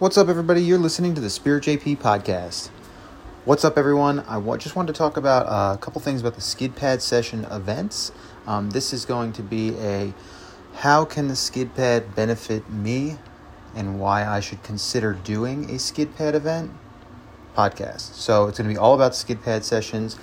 What's 0.00 0.16
up, 0.16 0.28
everybody? 0.28 0.62
You're 0.62 0.78
listening 0.78 1.16
to 1.16 1.20
the 1.20 1.28
Spirit 1.28 1.64
JP 1.64 1.98
podcast. 1.98 2.68
What's 3.44 3.64
up, 3.64 3.76
everyone? 3.76 4.20
I 4.20 4.34
w- 4.34 4.56
just 4.56 4.76
wanted 4.76 4.92
to 4.92 4.96
talk 4.96 5.16
about 5.16 5.46
uh, 5.46 5.74
a 5.74 5.78
couple 5.78 6.00
things 6.00 6.20
about 6.20 6.36
the 6.36 6.40
skid 6.40 6.76
pad 6.76 7.02
session 7.02 7.46
events. 7.46 8.12
Um, 8.46 8.70
this 8.70 8.92
is 8.92 9.04
going 9.04 9.32
to 9.32 9.42
be 9.42 9.76
a 9.78 10.14
how 10.74 11.04
can 11.04 11.26
the 11.26 11.34
skid 11.34 11.74
pad 11.74 12.14
benefit 12.14 12.70
me 12.70 13.16
and 13.74 13.98
why 13.98 14.24
I 14.24 14.38
should 14.38 14.62
consider 14.62 15.14
doing 15.14 15.68
a 15.68 15.80
skid 15.80 16.14
pad 16.14 16.36
event 16.36 16.70
podcast. 17.56 18.14
So 18.14 18.46
it's 18.46 18.58
going 18.58 18.68
to 18.68 18.74
be 18.74 18.78
all 18.78 18.94
about 18.94 19.16
skid 19.16 19.42
pad 19.42 19.64
sessions, 19.64 20.14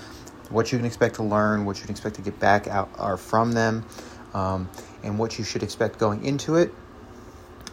what 0.52 0.72
you 0.72 0.78
can 0.78 0.88
expect 0.88 1.16
to 1.16 1.24
learn, 1.24 1.66
what 1.66 1.80
you 1.80 1.82
can 1.82 1.92
expect 1.92 2.16
to 2.16 2.22
get 2.22 2.40
back 2.40 2.70
out 2.70 2.90
or 2.98 3.18
from 3.18 3.52
them, 3.52 3.86
um, 4.34 4.70
and 5.04 5.20
what 5.20 5.38
you 5.38 5.44
should 5.44 5.64
expect 5.64 6.00
going 6.00 6.24
into 6.24 6.56
it. 6.56 6.74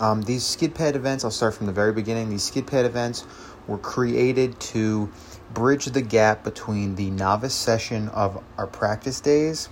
Um, 0.02 0.20
these 0.22 0.44
skid 0.44 0.74
pad 0.74 0.96
events, 0.96 1.24
I'll 1.24 1.30
start 1.30 1.54
from 1.54 1.66
the 1.66 1.72
very 1.72 1.92
beginning. 1.92 2.28
These 2.28 2.42
skid 2.42 2.66
pad 2.66 2.84
events 2.84 3.24
were 3.68 3.78
created 3.78 4.58
to 4.58 5.08
bridge 5.54 5.84
the 5.86 6.02
gap 6.02 6.42
between 6.42 6.96
the 6.96 7.08
novice 7.10 7.54
session 7.54 8.08
of 8.08 8.42
our 8.58 8.66
practice 8.66 9.20
days 9.20 9.68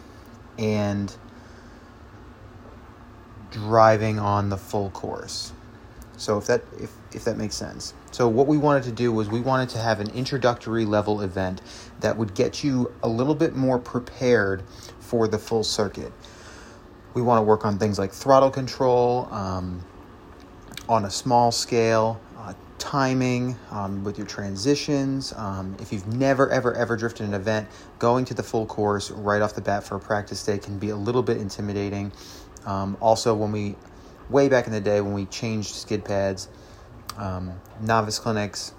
and 0.56 1.12
driving 3.51 4.20
on 4.20 4.51
the 4.51 4.56
full 4.56 4.90
course. 4.90 5.52
So 6.16 6.38
if 6.38 6.46
that 6.46 6.62
if 6.78 6.92
if 7.12 7.24
that 7.24 7.37
makes 7.37 7.56
sense. 7.56 7.92
So 8.12 8.28
what 8.28 8.46
we 8.46 8.56
wanted 8.56 8.84
to 8.84 8.92
do 8.92 9.10
was 9.10 9.28
we 9.28 9.40
wanted 9.40 9.70
to 9.70 9.78
have 9.78 9.98
an 9.98 10.10
introductory 10.10 10.84
level 10.84 11.23
event 11.23 11.60
that 12.01 12.16
would 12.16 12.34
get 12.34 12.62
you 12.62 12.92
a 13.02 13.09
little 13.09 13.34
bit 13.34 13.56
more 13.56 13.80
prepared 13.80 14.62
for 15.01 15.26
the 15.26 15.38
full 15.38 15.65
circuit. 15.65 16.12
We 17.15 17.23
want 17.23 17.38
to 17.38 17.42
work 17.42 17.65
on 17.65 17.78
things 17.78 17.98
like 17.98 18.12
throttle 18.12 18.51
control, 18.51 19.26
um, 19.32 19.82
on 20.88 21.05
a 21.05 21.10
small 21.10 21.52
scale, 21.52 22.20
uh, 22.38 22.55
timing 22.79 23.56
um, 23.70 24.02
with 24.05 24.19
your 24.19 24.27
transitions. 24.27 25.33
Um, 25.34 25.77
if 25.80 25.93
you've 25.93 26.07
never, 26.07 26.51
ever, 26.51 26.74
ever 26.74 26.96
drifted 26.96 27.27
an 27.27 27.35
event, 27.35 27.68
going 27.99 28.24
to 28.27 28.35
the 28.35 28.43
full 28.43 28.66
course 28.66 29.10
right 29.10 29.43
off 29.43 29.54
the 29.54 29.60
bat 29.60 29.85
for 29.85 29.96
a 29.96 30.01
practice 30.01 30.45
day 30.45 30.59
can 30.59 30.79
be 30.79 30.90
a 30.90 30.96
little 30.96 31.23
bit 31.23 31.37
intimidating. 31.37 32.12
Um, 32.66 32.96
also, 33.01 33.35
when 33.35 33.52
we, 33.52 33.77
way 34.29 34.49
back 34.49 34.66
in 34.66 34.73
the 34.73 34.80
day, 34.80 35.01
when 35.01 35.12
we 35.12 35.27
changed 35.27 35.74
skid 35.74 36.04
pads, 36.04 36.49
um, 37.16 37.52
novice 37.80 38.18
clinics 38.18 38.73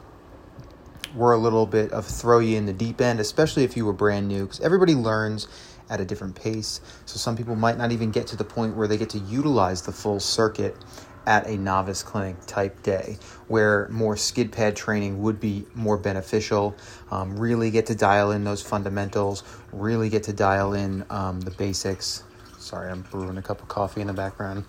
were 1.16 1.34
a 1.34 1.38
little 1.38 1.66
bit 1.66 1.92
of 1.92 2.06
throw 2.06 2.40
you 2.40 2.58
in 2.58 2.66
the 2.66 2.74
deep 2.74 3.02
end, 3.02 3.20
especially 3.20 3.64
if 3.64 3.76
you 3.76 3.86
were 3.86 3.94
brand 3.94 4.28
new, 4.28 4.44
because 4.44 4.62
everybody 4.62 4.96
learns 4.96 5.48
at 5.90 6.00
a 6.00 6.06
different 6.06 6.36
pace. 6.36 6.80
So 7.06 7.18
some 7.18 7.36
people 7.36 7.56
might 7.56 7.78
not 7.78 7.92
even 7.92 8.12
get 8.12 8.28
to 8.28 8.38
the 8.38 8.46
point 8.46 8.76
where 8.76 8.88
they 8.88 8.98
get 8.98 9.10
to 9.12 9.20
utilize 9.20 9.82
the 9.82 9.92
full 9.92 10.20
circuit 10.20 10.76
at 11.26 11.48
a 11.48 11.58
novice 11.58 12.04
clinic 12.04 12.36
type 12.46 12.82
day 12.84 13.18
where 13.48 13.88
more 13.90 14.18
skid 14.18 14.52
pad 14.52 14.76
training 14.76 15.22
would 15.22 15.40
be 15.40 15.66
more 15.76 15.98
beneficial. 15.98 16.76
Um, 17.12 17.38
really 17.38 17.72
get 17.72 17.88
to 17.88 17.96
dial 17.96 18.32
in 18.32 18.44
those 18.44 18.62
fundamentals, 18.62 19.44
really 19.72 20.10
get 20.10 20.24
to 20.24 20.34
dial 20.34 20.74
in 20.74 21.06
um, 21.10 21.42
the 21.42 21.52
basics. 21.52 22.24
Sorry, 22.58 22.92
I'm 22.92 23.02
brewing 23.02 23.38
a 23.38 23.42
cup 23.42 23.62
of 23.62 23.68
coffee 23.68 24.02
in 24.02 24.08
the 24.08 24.14
background. 24.14 24.66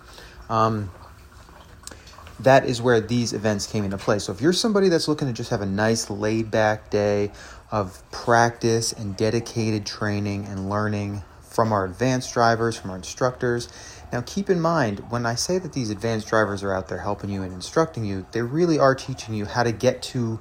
Um, 0.49 0.91
that 2.39 2.65
is 2.65 2.81
where 2.81 2.99
these 2.99 3.33
events 3.33 3.67
came 3.67 3.83
into 3.83 3.97
play. 3.97 4.19
So 4.19 4.31
if 4.31 4.41
you're 4.41 4.53
somebody 4.53 4.89
that's 4.89 5.07
looking 5.07 5.27
to 5.27 5.33
just 5.33 5.49
have 5.51 5.61
a 5.61 5.65
nice 5.65 6.09
laid 6.09 6.51
back 6.51 6.89
day 6.89 7.31
of 7.71 8.03
practice 8.11 8.91
and 8.91 9.15
dedicated 9.15 9.85
training 9.85 10.45
and 10.45 10.69
learning 10.69 11.23
from 11.53 11.71
our 11.71 11.85
advanced 11.85 12.33
drivers, 12.33 12.77
from 12.77 12.89
our 12.89 12.97
instructors, 12.97 13.69
now, 14.13 14.21
keep 14.21 14.47
in 14.47 14.61
mind, 14.61 14.99
when 15.09 15.25
I 15.25 15.33
say 15.33 15.57
that 15.57 15.73
these 15.73 15.89
advanced 15.89 16.27
drivers 16.27 16.61
are 16.61 16.71
out 16.71 16.87
there 16.87 16.99
helping 16.99 17.31
you 17.31 17.41
and 17.41 17.51
instructing 17.51 18.05
you, 18.05 18.27
they 18.31 18.43
really 18.43 18.77
are 18.77 18.93
teaching 18.93 19.33
you 19.33 19.45
how 19.45 19.63
to 19.63 19.71
get 19.71 20.03
to 20.03 20.39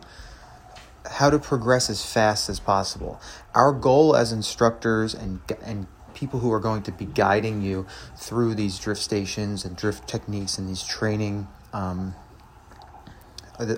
how 1.11 1.31
to 1.31 1.39
progress 1.39 1.89
as 1.89 2.05
fast 2.05 2.51
as 2.51 2.61
possible. 2.61 3.19
Our 3.55 3.73
goal 3.73 4.15
as 4.15 4.31
instructors 4.31 5.15
and 5.15 5.41
and 5.65 5.87
people 6.13 6.41
who 6.41 6.53
are 6.53 6.61
going 6.61 6.83
to 6.83 6.93
be 6.93 7.07
guiding 7.07 7.63
you 7.63 7.87
through 8.15 8.57
these 8.57 8.79
drift 8.79 9.01
stations 9.01 9.65
and 9.65 9.75
drift 9.75 10.07
techniques 10.07 10.59
and 10.59 10.69
these 10.69 10.83
training 10.83 11.49
um, 11.73 12.15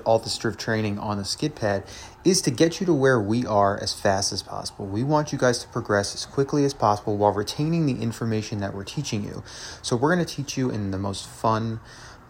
all 0.05 0.19
the 0.19 0.37
drift 0.39 0.61
training 0.61 0.99
on 0.99 1.19
the 1.19 1.25
skid 1.25 1.55
pad 1.55 1.85
is 2.25 2.41
to 2.43 2.51
get 2.51 2.81
you 2.81 2.87
to 2.87 2.95
where 2.95 3.21
we 3.21 3.45
are 3.47 3.79
as 3.83 3.93
fast 3.93 4.33
as 4.33 4.43
possible. 4.43 4.87
We 4.87 5.03
want 5.03 5.33
you 5.33 5.39
guys 5.39 5.59
to 5.59 5.69
progress 5.69 6.15
as 6.15 6.25
quickly 6.25 6.65
as 6.65 6.73
possible 6.73 7.17
while 7.17 7.33
retaining 7.33 7.87
the 7.87 8.01
information 8.01 8.61
that 8.61 8.75
we're 8.75 8.84
teaching 8.84 9.25
you. 9.25 9.43
So 9.83 9.97
we're 9.97 10.15
going 10.15 10.25
to 10.25 10.34
teach 10.34 10.57
you 10.57 10.71
in 10.71 10.91
the 10.91 10.99
most 10.99 11.27
fun, 11.27 11.81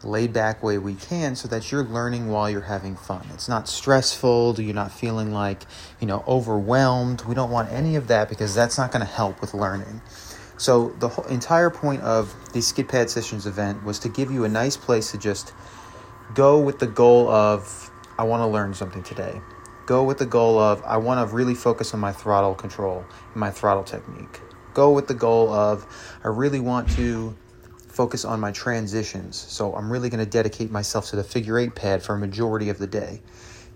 laid 0.03 0.33
back 0.33 0.62
way 0.62 0.78
we 0.78 0.94
can 0.94 1.37
so 1.37 1.47
that 1.49 1.71
you're 1.71 1.84
learning 1.84 2.28
while 2.28 2.50
you're 2.50 2.62
having 2.62 2.97
fun. 2.97 3.27
It's 3.33 3.49
not 3.49 3.69
stressful, 3.69 4.54
do 4.54 4.62
you're 4.62 4.75
not 4.75 4.93
feeling 4.93 5.33
like, 5.33 5.65
you 6.00 6.06
know, 6.06 6.25
overwhelmed. 6.27 7.25
We 7.25 7.34
don't 7.34 7.50
want 7.50 7.71
any 7.71 7.97
of 7.97 8.09
that 8.09 8.28
because 8.28 8.54
that's 8.54 8.78
not 8.78 8.91
going 8.91 9.04
to 9.04 9.12
help 9.12 9.41
with 9.41 9.54
learning. 9.54 10.00
So 10.56 10.91
the 11.00 11.09
entire 11.31 11.71
point 11.71 12.03
of 12.03 12.34
the 12.53 12.62
Skid 12.62 12.88
Pad 12.88 13.10
Sessions 13.10 13.47
event 13.47 13.84
was 13.84 13.99
to 14.00 14.09
give 14.09 14.31
you 14.31 14.44
a 14.44 14.49
nice 14.49 14.77
place 14.77 15.10
to 15.10 15.19
just 15.19 15.53
go 16.32 16.58
with 16.58 16.78
the 16.78 16.86
goal 16.86 17.28
of 17.28 17.90
I 18.18 18.24
want 18.24 18.40
to 18.40 18.46
learn 18.46 18.72
something 18.72 19.02
today. 19.02 19.40
Go 19.86 20.04
with 20.04 20.18
the 20.18 20.26
goal 20.26 20.58
of 20.58 20.82
I 20.84 20.96
want 20.96 21.28
to 21.28 21.34
really 21.34 21.54
focus 21.54 21.92
on 21.92 22.00
my 22.00 22.12
throttle 22.12 22.54
control 22.54 23.04
and 23.32 23.36
my 23.36 23.50
throttle 23.50 23.84
technique. 23.84 24.40
Go 24.72 24.92
with 24.92 25.08
the 25.08 25.14
goal 25.14 25.52
of 25.52 25.86
I 26.24 26.28
really 26.28 26.60
want 26.60 26.88
to 26.92 27.36
focus 27.88 28.24
on 28.24 28.40
my 28.40 28.50
transitions. 28.50 29.36
So 29.36 29.74
I'm 29.74 29.92
really 29.92 30.08
going 30.08 30.24
to 30.24 30.30
dedicate 30.30 30.70
myself 30.70 31.06
to 31.10 31.16
the 31.16 31.24
figure 31.24 31.58
eight 31.58 31.74
pad 31.74 32.02
for 32.02 32.14
a 32.14 32.18
majority 32.18 32.70
of 32.70 32.78
the 32.78 32.86
day. 32.86 33.20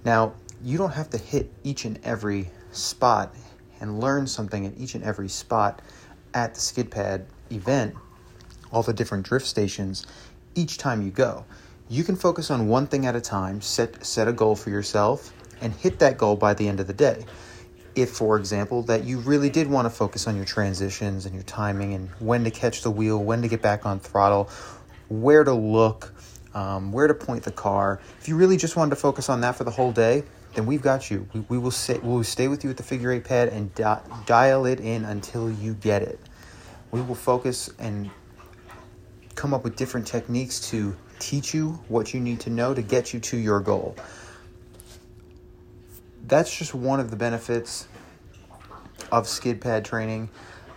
Now, 0.05 0.35
you 0.63 0.79
don't 0.79 0.93
have 0.93 1.11
to 1.11 1.19
hit 1.19 1.53
each 1.63 1.85
and 1.85 2.01
every 2.03 2.51
spot 2.73 3.35
and 3.81 4.01
learn 4.01 4.27
something 4.27 4.67
at 4.67 4.73
each 4.77 4.95
and 4.95 5.05
every 5.05 5.29
spot 5.29 5.83
at 6.35 6.55
the 6.55 6.61
skid 6.61 6.91
pad 6.91 7.27
event, 7.51 7.95
all 8.73 8.83
the 8.83 8.93
different 8.93 9.25
drift 9.25 9.47
stations, 9.47 10.05
each 10.55 10.79
time 10.79 11.03
you 11.03 11.11
go 11.11 11.45
you 11.89 12.05
can 12.05 12.17
focus 12.17 12.51
on 12.51 12.69
one 12.69 12.87
thing 12.87 13.07
at 13.07 13.17
a 13.17 13.21
time, 13.21 13.61
set 13.61 14.05
set 14.05 14.29
a 14.29 14.33
goal 14.33 14.55
for 14.55 14.71
yourself 14.71 15.33
and 15.61 15.73
hit 15.73 15.99
that 16.01 16.19
goal 16.19 16.37
by 16.37 16.55
the 16.55 16.69
end 16.69 16.81
of 16.81 16.87
the 16.87 16.93
day. 16.93 17.25
If 17.95 18.11
for 18.11 18.37
example 18.37 18.83
that 18.83 19.05
you 19.05 19.19
really 19.21 19.51
did 19.51 19.69
want 19.69 19.87
to 19.87 19.91
focus 19.91 20.27
on 20.27 20.37
your 20.37 20.45
transitions 20.45 21.27
and 21.27 21.35
your 21.35 21.45
timing 21.45 21.95
and 21.95 22.11
when 22.21 22.45
to 22.45 22.51
catch 22.51 22.83
the 22.83 22.91
wheel, 22.91 23.23
when 23.23 23.43
to 23.43 23.49
get 23.49 23.63
back 23.63 23.87
on 23.87 23.99
throttle, 23.99 24.51
where 25.09 25.43
to 25.43 25.53
look, 25.53 26.15
um, 26.55 26.93
where 26.93 27.07
to 27.07 27.15
point 27.15 27.43
the 27.43 27.51
car. 27.51 28.01
If 28.21 28.29
you 28.29 28.37
really 28.37 28.57
just 28.57 28.77
wanted 28.77 28.91
to 28.91 28.97
focus 28.97 29.29
on 29.29 29.41
that 29.41 29.57
for 29.57 29.65
the 29.65 29.71
whole 29.71 29.93
day, 29.93 30.25
then 30.55 30.67
we've 30.67 30.83
got 30.83 31.11
you. 31.11 31.27
We, 31.33 31.41
we 31.49 31.59
will 31.59 31.71
say, 31.71 31.99
we 31.99 32.09
will 32.09 32.25
stay 32.25 32.49
with 32.49 32.65
you 32.65 32.71
at 32.71 32.77
the 32.77 32.83
figure 32.83 33.13
eight 33.13 33.25
pad 33.25 33.49
and 33.49 33.75
di- 33.75 34.01
dial 34.27 34.67
it 34.67 34.81
in 34.81 35.05
until 35.05 35.51
you 35.51 35.75
get 35.75 36.03
it. 36.03 36.21
We 36.91 37.01
will 37.01 37.15
focus 37.15 37.71
and 37.79 38.11
come 39.35 39.55
up 39.55 39.65
with 39.65 39.77
different 39.77 40.07
techniques 40.07 40.61
to 40.71 40.97
teach 41.19 41.55
you 41.55 41.81
what 41.89 42.15
you 42.15 42.21
need 42.21 42.41
to 42.41 42.51
know 42.51 42.75
to 42.75 42.83
get 42.83 43.13
you 43.13 43.21
to 43.21 43.37
your 43.37 43.61
goal. 43.61 43.97
That's 46.27 46.57
just 46.57 46.75
one 46.75 47.01
of 47.01 47.11
the 47.11 47.17
benefits 47.17 47.89
of 49.11 49.27
skid 49.27 49.61
pad 49.61 49.85
training 49.85 50.29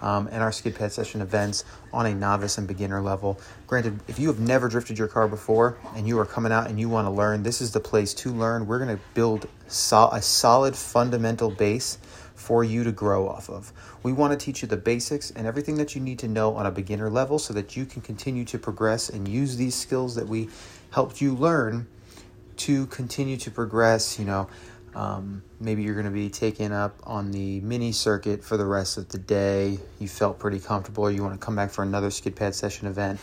um, 0.02 0.28
and 0.32 0.42
our 0.42 0.52
skid 0.52 0.76
pad 0.76 0.92
session 0.92 1.22
events 1.22 1.64
on 1.94 2.06
a 2.06 2.16
novice 2.16 2.58
and 2.58 2.68
beginner 2.68 3.02
level. 3.02 3.40
Granted, 3.68 4.00
if 4.08 4.20
you 4.20 4.28
have 4.28 4.40
never 4.40 4.68
drifted 4.68 4.98
your 4.98 5.08
car 5.08 5.28
before 5.28 5.78
and 5.96 6.08
you 6.08 6.18
are 6.20 6.26
coming 6.26 6.52
out 6.52 6.70
and 6.70 6.80
you 6.80 6.90
want 6.90 7.06
to 7.06 7.12
learn, 7.12 7.44
this 7.44 7.62
is 7.62 7.72
the 7.72 7.80
place 7.80 8.14
to 8.16 8.32
learn. 8.32 8.66
We're 8.66 8.80
going 8.80 8.96
to 8.96 9.04
build 9.14 9.48
so- 9.68 10.10
a 10.12 10.22
solid 10.22 10.76
fundamental 10.76 11.52
base 11.52 11.98
for 12.36 12.64
you 12.64 12.84
to 12.84 12.92
grow 12.92 13.28
off 13.28 13.50
of. 13.50 13.72
We 14.04 14.14
want 14.14 14.38
to 14.38 14.44
teach 14.44 14.62
you 14.62 14.68
the 14.68 14.78
basics 14.78 15.32
and 15.32 15.46
everything 15.46 15.76
that 15.76 15.96
you 15.96 16.02
need 16.02 16.20
to 16.20 16.28
know 16.28 16.56
on 16.56 16.66
a 16.66 16.72
beginner 16.72 17.10
level 17.10 17.40
so 17.40 17.54
that 17.54 17.76
you 17.76 17.86
can 17.86 18.02
continue 18.02 18.46
to 18.46 18.58
progress 18.58 19.10
and 19.10 19.28
use 19.28 19.58
these 19.58 19.76
skills 19.76 20.16
that 20.16 20.28
we 20.28 20.50
helped 20.92 21.22
you 21.22 21.34
learn 21.34 21.88
to 22.58 22.86
continue 22.88 23.38
to 23.38 23.52
progress. 23.52 24.20
You 24.20 24.26
know, 24.26 24.50
um, 24.94 25.44
maybe 25.60 25.84
you're 25.84 25.94
going 25.94 26.06
to 26.06 26.12
be 26.12 26.30
taken 26.30 26.72
up 26.72 26.96
on 27.04 27.32
the 27.32 27.62
mini 27.62 27.92
circuit 27.92 28.44
for 28.44 28.58
the 28.58 28.66
rest 28.66 28.98
of 28.98 29.10
the 29.10 29.18
day. 29.18 29.80
You 30.00 30.08
felt 30.08 30.40
pretty 30.40 30.60
comfortable, 30.60 31.10
you 31.10 31.24
want 31.24 31.40
to 31.40 31.44
come 31.44 31.56
back 31.56 31.72
for 31.72 31.84
another 31.84 32.12
skid 32.12 32.36
pad 32.36 32.56
session 32.56 32.88
event 32.88 33.20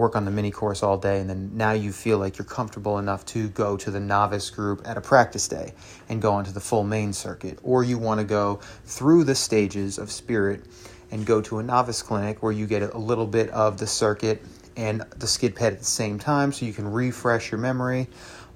work 0.00 0.16
on 0.16 0.24
the 0.24 0.30
mini 0.30 0.50
course 0.50 0.82
all 0.82 0.96
day, 0.96 1.20
and 1.20 1.28
then 1.28 1.50
now 1.54 1.72
you 1.72 1.92
feel 1.92 2.16
like 2.16 2.38
you're 2.38 2.44
comfortable 2.46 2.98
enough 2.98 3.24
to 3.26 3.48
go 3.50 3.76
to 3.76 3.90
the 3.90 4.00
novice 4.00 4.48
group 4.48 4.80
at 4.86 4.96
a 4.96 5.00
practice 5.00 5.46
day 5.46 5.74
and 6.08 6.22
go 6.22 6.32
onto 6.32 6.50
the 6.50 6.60
full 6.60 6.82
main 6.82 7.12
circuit, 7.12 7.58
or 7.62 7.84
you 7.84 7.98
want 7.98 8.18
to 8.18 8.24
go 8.24 8.58
through 8.86 9.24
the 9.24 9.34
stages 9.34 9.98
of 9.98 10.10
spirit 10.10 10.64
and 11.10 11.26
go 11.26 11.42
to 11.42 11.58
a 11.58 11.62
novice 11.62 12.00
clinic 12.00 12.42
where 12.42 12.50
you 12.50 12.66
get 12.66 12.82
a 12.82 12.98
little 12.98 13.26
bit 13.26 13.50
of 13.50 13.76
the 13.76 13.86
circuit 13.86 14.42
and 14.74 15.04
the 15.18 15.26
skid 15.26 15.54
pad 15.54 15.74
at 15.74 15.78
the 15.78 15.84
same 15.84 16.18
time 16.18 16.50
so 16.50 16.64
you 16.64 16.72
can 16.72 16.90
refresh 16.90 17.50
your 17.50 17.60
memory 17.60 18.08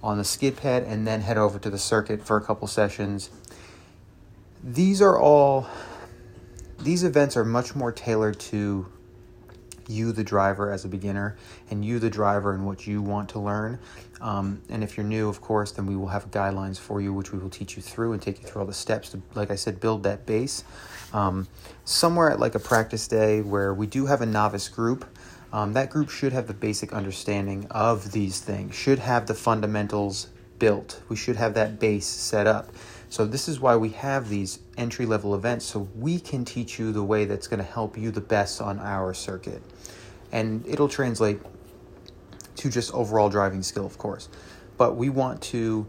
on 0.03 0.17
the 0.17 0.25
skid 0.25 0.57
pad 0.57 0.83
and 0.85 1.07
then 1.07 1.21
head 1.21 1.37
over 1.37 1.59
to 1.59 1.69
the 1.69 1.79
circuit 1.79 2.25
for 2.25 2.39
a 2.39 2.41
couple 2.41 2.67
sessions. 2.67 3.29
These 4.63 5.03
are 5.03 5.19
all 5.21 5.69
these 6.79 7.05
events 7.05 7.37
are 7.37 7.45
much 7.45 7.75
more 7.75 7.93
tailored 7.93 8.39
to 8.41 8.87
you, 9.89 10.13
the 10.13 10.25
driver, 10.25 10.71
as 10.71 10.85
a 10.85 10.89
beginner, 10.89 11.37
and 11.71 11.85
you, 11.85 11.99
the 11.99 12.11
driver, 12.11 12.55
and 12.55 12.67
what 12.67 12.87
you 12.87 13.03
want 13.03 13.29
to 13.31 13.39
learn. 13.39 13.79
Um, 14.21 14.63
and 14.69 14.83
if 14.83 14.97
you're 14.97 15.07
new, 15.07 15.29
of 15.29 15.41
course, 15.41 15.73
then 15.73 15.87
we 15.87 15.97
will 15.97 16.09
have 16.09 16.31
guidelines 16.31 16.79
for 16.79 17.01
you, 17.01 17.13
which 17.13 17.33
we 17.33 17.39
will 17.39 17.51
teach 17.51 17.77
you 17.77 17.83
through 17.83 18.13
and 18.13 18.23
take 18.23 18.41
you 18.41 18.49
through 18.49 18.63
all 18.63 18.67
the 18.67 18.73
steps 18.73 19.11
to, 19.11 19.23
like 19.35 19.51
I 19.51 19.57
said, 19.57 19.81
build 19.81 20.03
that 20.05 20.27
base. 20.27 20.65
Um, 21.13 21.47
somewhere 21.85 22.31
at 22.31 22.41
like 22.41 22.55
a 22.55 22.59
practice 22.59 23.07
day 23.07 23.41
where 23.41 23.73
we 23.75 23.87
do 23.87 24.07
have 24.07 24.21
a 24.21 24.27
novice 24.27 24.69
group. 24.69 25.05
Um, 25.53 25.73
that 25.75 25.91
group 25.91 26.11
should 26.11 26.33
have 26.33 26.49
the 26.49 26.55
basic 26.55 26.93
understanding 26.93 27.67
of 27.71 28.11
these 28.11 28.41
things, 28.41 28.75
should 28.75 28.99
have 28.99 29.27
the 29.27 29.35
fundamentals 29.35 30.29
built. 30.59 31.01
We 31.09 31.17
should 31.17 31.37
have 31.37 31.55
that 31.55 31.79
base 31.79 32.07
set 32.07 32.47
up. 32.47 32.73
So, 33.09 33.25
this 33.27 33.49
is 33.49 33.61
why 33.61 33.77
we 33.77 33.91
have 33.91 34.29
these 34.29 34.59
entry 34.77 35.07
level 35.07 35.37
events 35.37 35.67
so 35.67 35.89
we 35.95 36.19
can 36.19 36.45
teach 36.45 36.81
you 36.81 36.91
the 36.91 37.05
way 37.05 37.25
that's 37.25 37.47
going 37.47 37.59
to 37.59 37.71
help 37.71 37.97
you 37.97 38.11
the 38.11 38.21
best 38.21 38.61
on 38.61 38.81
our 38.81 39.15
circuit. 39.15 39.63
And 40.35 40.67
it'll 40.67 40.89
translate 40.89 41.41
to 42.57 42.69
just 42.69 42.93
overall 42.93 43.31
driving 43.31 43.63
skill, 43.63 43.87
of 43.87 43.99
course. 43.99 44.29
But 44.77 44.97
we 44.97 45.09
want 45.09 45.41
to 45.43 45.87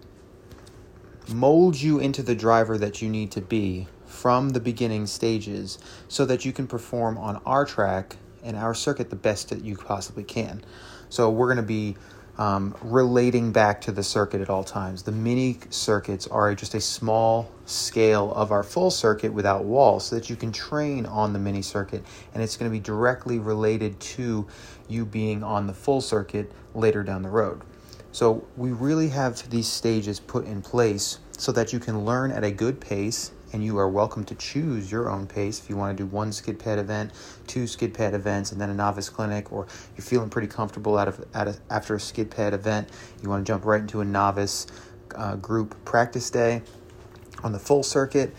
mold 1.33 1.81
you 1.81 1.97
into 1.97 2.21
the 2.21 2.35
driver 2.35 2.77
that 2.77 3.01
you 3.01 3.09
need 3.09 3.31
to 3.31 3.41
be 3.41 3.87
from 4.05 4.49
the 4.49 4.59
beginning 4.59 5.07
stages 5.07 5.79
so 6.07 6.25
that 6.25 6.45
you 6.45 6.53
can 6.53 6.67
perform 6.67 7.17
on 7.17 7.41
our 7.47 7.65
track 7.65 8.17
and 8.43 8.55
our 8.55 8.75
circuit 8.75 9.09
the 9.09 9.15
best 9.15 9.49
that 9.49 9.63
you 9.63 9.75
possibly 9.75 10.23
can. 10.23 10.63
So, 11.09 11.31
we're 11.31 11.47
going 11.47 11.57
to 11.57 11.63
be 11.63 11.97
um, 12.37 12.75
relating 12.81 13.51
back 13.51 13.81
to 13.81 13.91
the 13.91 14.03
circuit 14.03 14.41
at 14.41 14.49
all 14.49 14.63
times. 14.63 15.03
The 15.03 15.11
mini 15.11 15.59
circuits 15.69 16.27
are 16.27 16.53
just 16.53 16.73
a 16.73 16.81
small 16.81 17.51
scale 17.65 18.33
of 18.33 18.51
our 18.51 18.63
full 18.63 18.91
circuit 18.91 19.33
without 19.33 19.63
walls 19.63 20.07
so 20.07 20.15
that 20.15 20.29
you 20.29 20.35
can 20.35 20.51
train 20.51 21.05
on 21.05 21.33
the 21.33 21.39
mini 21.39 21.61
circuit 21.61 22.03
and 22.33 22.43
it's 22.43 22.57
going 22.57 22.69
to 22.69 22.73
be 22.75 22.81
directly 22.81 23.39
related 23.39 23.99
to 23.99 24.45
you 24.87 25.05
being 25.05 25.43
on 25.43 25.67
the 25.67 25.73
full 25.73 26.01
circuit 26.01 26.51
later 26.73 27.03
down 27.03 27.21
the 27.21 27.29
road. 27.29 27.61
So, 28.11 28.47
we 28.55 28.71
really 28.71 29.09
have 29.09 29.49
these 29.49 29.67
stages 29.67 30.21
put 30.21 30.45
in 30.45 30.61
place 30.61 31.19
so 31.37 31.51
that 31.51 31.73
you 31.73 31.79
can 31.79 32.05
learn 32.05 32.31
at 32.31 32.45
a 32.45 32.51
good 32.51 32.79
pace 32.79 33.31
and 33.53 33.63
you 33.63 33.77
are 33.77 33.89
welcome 33.89 34.23
to 34.25 34.35
choose 34.35 34.91
your 34.91 35.09
own 35.09 35.27
pace. 35.27 35.59
If 35.59 35.69
you 35.69 35.77
want 35.77 35.97
to 35.97 36.03
do 36.03 36.07
one 36.07 36.31
skid 36.31 36.59
pad 36.59 36.79
event, 36.79 37.11
two 37.47 37.67
skid 37.67 37.93
pad 37.93 38.13
events, 38.13 38.51
and 38.51 38.59
then 38.59 38.69
a 38.69 38.73
novice 38.73 39.09
clinic, 39.09 39.51
or 39.51 39.67
you're 39.95 40.05
feeling 40.05 40.29
pretty 40.29 40.47
comfortable 40.47 40.97
out 40.97 41.07
of, 41.07 41.25
out 41.33 41.47
of 41.47 41.59
after 41.69 41.95
a 41.95 41.99
skid 41.99 42.31
pad 42.31 42.53
event, 42.53 42.89
you 43.21 43.29
want 43.29 43.45
to 43.45 43.51
jump 43.51 43.65
right 43.65 43.81
into 43.81 44.01
a 44.01 44.05
novice 44.05 44.67
uh, 45.15 45.35
group 45.35 45.75
practice 45.85 46.29
day. 46.29 46.61
On 47.43 47.51
the 47.51 47.59
full 47.59 47.83
circuit 47.83 48.33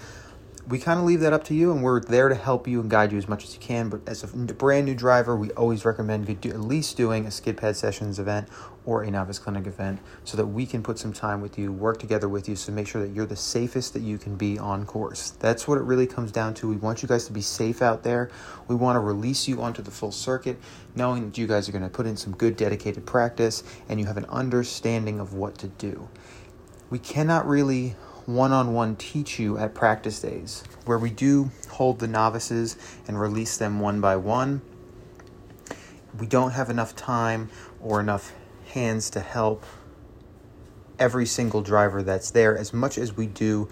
we 0.68 0.80
kind 0.80 0.98
of 0.98 1.06
leave 1.06 1.20
that 1.20 1.32
up 1.32 1.44
to 1.44 1.54
you, 1.54 1.70
and 1.70 1.80
we're 1.80 2.00
there 2.00 2.28
to 2.28 2.34
help 2.34 2.66
you 2.66 2.80
and 2.80 2.90
guide 2.90 3.12
you 3.12 3.18
as 3.18 3.28
much 3.28 3.44
as 3.44 3.54
you 3.54 3.60
can. 3.60 3.88
But 3.88 4.00
as 4.08 4.24
a 4.24 4.26
brand 4.26 4.86
new 4.86 4.96
driver, 4.96 5.36
we 5.36 5.50
always 5.52 5.84
recommend 5.84 6.40
do, 6.40 6.50
at 6.50 6.60
least 6.60 6.96
doing 6.96 7.24
a 7.24 7.30
skid 7.30 7.56
pad 7.56 7.76
sessions 7.76 8.18
event 8.18 8.48
or 8.84 9.02
a 9.02 9.10
novice 9.10 9.38
clinic 9.38 9.66
event 9.66 10.00
so 10.24 10.36
that 10.36 10.46
we 10.46 10.66
can 10.66 10.82
put 10.82 10.98
some 10.98 11.12
time 11.12 11.40
with 11.40 11.56
you, 11.56 11.72
work 11.72 12.00
together 12.00 12.28
with 12.28 12.48
you, 12.48 12.56
so 12.56 12.72
make 12.72 12.88
sure 12.88 13.00
that 13.00 13.14
you're 13.14 13.26
the 13.26 13.36
safest 13.36 13.92
that 13.92 14.02
you 14.02 14.18
can 14.18 14.34
be 14.34 14.58
on 14.58 14.84
course. 14.84 15.30
That's 15.30 15.68
what 15.68 15.78
it 15.78 15.84
really 15.84 16.06
comes 16.06 16.32
down 16.32 16.54
to. 16.54 16.68
We 16.68 16.76
want 16.76 17.00
you 17.00 17.08
guys 17.08 17.26
to 17.26 17.32
be 17.32 17.42
safe 17.42 17.80
out 17.80 18.02
there. 18.02 18.28
We 18.66 18.74
want 18.74 18.96
to 18.96 19.00
release 19.00 19.46
you 19.46 19.62
onto 19.62 19.82
the 19.82 19.92
full 19.92 20.12
circuit, 20.12 20.58
knowing 20.96 21.26
that 21.26 21.38
you 21.38 21.46
guys 21.46 21.68
are 21.68 21.72
going 21.72 21.84
to 21.84 21.90
put 21.90 22.06
in 22.06 22.16
some 22.16 22.34
good 22.34 22.56
dedicated 22.56 23.06
practice 23.06 23.62
and 23.88 24.00
you 24.00 24.06
have 24.06 24.16
an 24.16 24.26
understanding 24.26 25.20
of 25.20 25.32
what 25.32 25.58
to 25.58 25.68
do. 25.68 26.08
We 26.90 26.98
cannot 26.98 27.46
really 27.46 27.94
one 28.26 28.52
on 28.52 28.74
one 28.74 28.96
teach 28.96 29.38
you 29.38 29.56
at 29.56 29.74
practice 29.74 30.20
days, 30.20 30.64
where 30.84 30.98
we 30.98 31.10
do 31.10 31.50
hold 31.70 32.00
the 32.00 32.08
novices 32.08 32.76
and 33.06 33.18
release 33.20 33.56
them 33.56 33.80
one 33.80 34.00
by 34.00 34.16
one. 34.16 34.60
We 36.18 36.26
don't 36.26 36.50
have 36.52 36.68
enough 36.70 36.96
time 36.96 37.50
or 37.80 38.00
enough 38.00 38.32
hands 38.72 39.10
to 39.10 39.20
help 39.20 39.64
every 40.98 41.26
single 41.26 41.62
driver 41.62 42.02
that's 42.02 42.30
there 42.30 42.56
as 42.56 42.72
much 42.72 42.98
as 42.98 43.16
we 43.16 43.26
do 43.26 43.68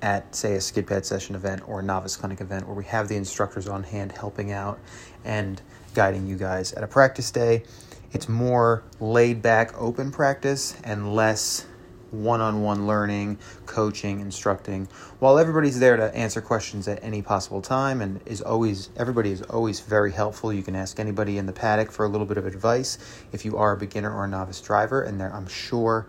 at, 0.00 0.34
say, 0.34 0.54
a 0.54 0.60
skid 0.60 0.86
pad 0.86 1.04
session 1.04 1.34
event 1.34 1.62
or 1.66 1.80
a 1.80 1.82
novice 1.82 2.16
clinic 2.16 2.40
event 2.40 2.66
where 2.66 2.76
we 2.76 2.84
have 2.84 3.08
the 3.08 3.16
instructors 3.16 3.66
on 3.66 3.82
hand 3.82 4.12
helping 4.12 4.52
out 4.52 4.78
and 5.24 5.60
guiding 5.94 6.26
you 6.26 6.36
guys. 6.36 6.72
At 6.74 6.84
a 6.84 6.86
practice 6.86 7.30
day, 7.30 7.64
it's 8.12 8.28
more 8.28 8.84
laid 9.00 9.42
back, 9.42 9.76
open 9.80 10.12
practice 10.12 10.76
and 10.84 11.14
less 11.14 11.66
one 12.10 12.40
on 12.40 12.62
one 12.62 12.86
learning, 12.86 13.38
coaching, 13.66 14.20
instructing, 14.20 14.88
while 15.18 15.38
everybody's 15.38 15.78
there 15.78 15.96
to 15.96 16.14
answer 16.14 16.40
questions 16.40 16.88
at 16.88 17.02
any 17.02 17.22
possible 17.22 17.60
time 17.60 18.00
and 18.00 18.20
is 18.26 18.40
always, 18.40 18.90
everybody 18.96 19.30
is 19.30 19.42
always 19.42 19.80
very 19.80 20.12
helpful. 20.12 20.52
You 20.52 20.62
can 20.62 20.74
ask 20.74 20.98
anybody 20.98 21.38
in 21.38 21.46
the 21.46 21.52
paddock 21.52 21.90
for 21.90 22.04
a 22.04 22.08
little 22.08 22.26
bit 22.26 22.38
of 22.38 22.46
advice 22.46 22.98
if 23.32 23.44
you 23.44 23.56
are 23.56 23.72
a 23.72 23.76
beginner 23.76 24.14
or 24.14 24.24
a 24.24 24.28
novice 24.28 24.60
driver, 24.60 25.02
and 25.02 25.20
there, 25.20 25.32
I'm 25.34 25.48
sure, 25.48 26.06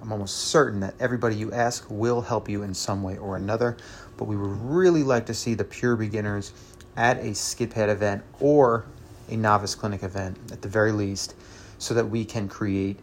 I'm 0.00 0.12
almost 0.12 0.36
certain 0.36 0.80
that 0.80 0.94
everybody 1.00 1.36
you 1.36 1.52
ask 1.52 1.86
will 1.90 2.22
help 2.22 2.48
you 2.48 2.62
in 2.62 2.74
some 2.74 3.02
way 3.02 3.18
or 3.18 3.36
another. 3.36 3.76
But 4.16 4.24
we 4.24 4.36
would 4.36 4.60
really 4.62 5.02
like 5.02 5.26
to 5.26 5.34
see 5.34 5.54
the 5.54 5.64
pure 5.64 5.96
beginners 5.96 6.52
at 6.96 7.18
a 7.18 7.34
skid 7.34 7.70
pad 7.70 7.88
event 7.88 8.22
or 8.40 8.86
a 9.28 9.36
novice 9.36 9.74
clinic 9.74 10.02
event 10.02 10.36
at 10.50 10.62
the 10.62 10.68
very 10.68 10.92
least 10.92 11.34
so 11.78 11.94
that 11.94 12.08
we 12.08 12.24
can 12.24 12.48
create 12.48 12.98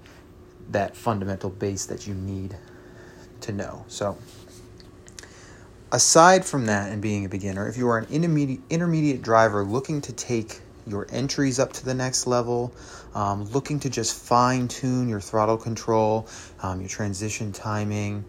that 0.72 0.96
fundamental 0.96 1.50
base 1.50 1.86
that 1.86 2.08
you 2.08 2.14
need 2.14 2.56
to 3.42 3.52
know. 3.52 3.86
So, 3.88 4.18
aside 5.92 6.46
from 6.46 6.66
that 6.66 6.92
and 6.92 7.02
being 7.02 7.26
a 7.26 7.30
beginner, 7.30 7.68
if 7.68 7.78
you 7.78 7.88
are 7.90 7.98
an 7.98 8.08
intermediate, 8.10 8.62
intermediate 8.70 9.22
driver 9.22 9.64
looking 9.64 10.02
to 10.02 10.14
take 10.14 10.62
your 10.88 11.08
entries 11.10 11.60
up 11.60 11.74
to 11.74 11.86
the 11.86 11.94
next 11.94 12.28
level, 12.28 12.74
um, 13.14 13.46
looking 13.52 13.80
to 13.80 13.90
just 13.90 14.16
fine 14.16 14.68
tune 14.68 15.10
your 15.10 15.22
throttle 15.22 15.58
control, 15.58 16.28
um, 16.62 16.80
your 16.80 16.90
transition 16.90 17.52
timing, 17.52 18.24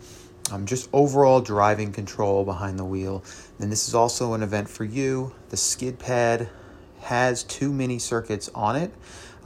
um, 0.53 0.65
just 0.65 0.89
overall 0.93 1.41
driving 1.41 1.93
control 1.93 2.45
behind 2.45 2.79
the 2.79 2.85
wheel, 2.85 3.25
then 3.59 3.69
this 3.69 3.89
is 3.89 3.95
also 3.95 4.35
an 4.35 4.43
event 4.43 4.69
for 4.69 4.85
you. 4.85 5.35
The 5.51 5.57
skid 5.57 5.99
pad 5.99 6.49
has 7.01 7.43
two 7.43 7.73
mini 7.73 7.99
circuits 7.99 8.49
on 8.55 8.77
it. 8.77 8.93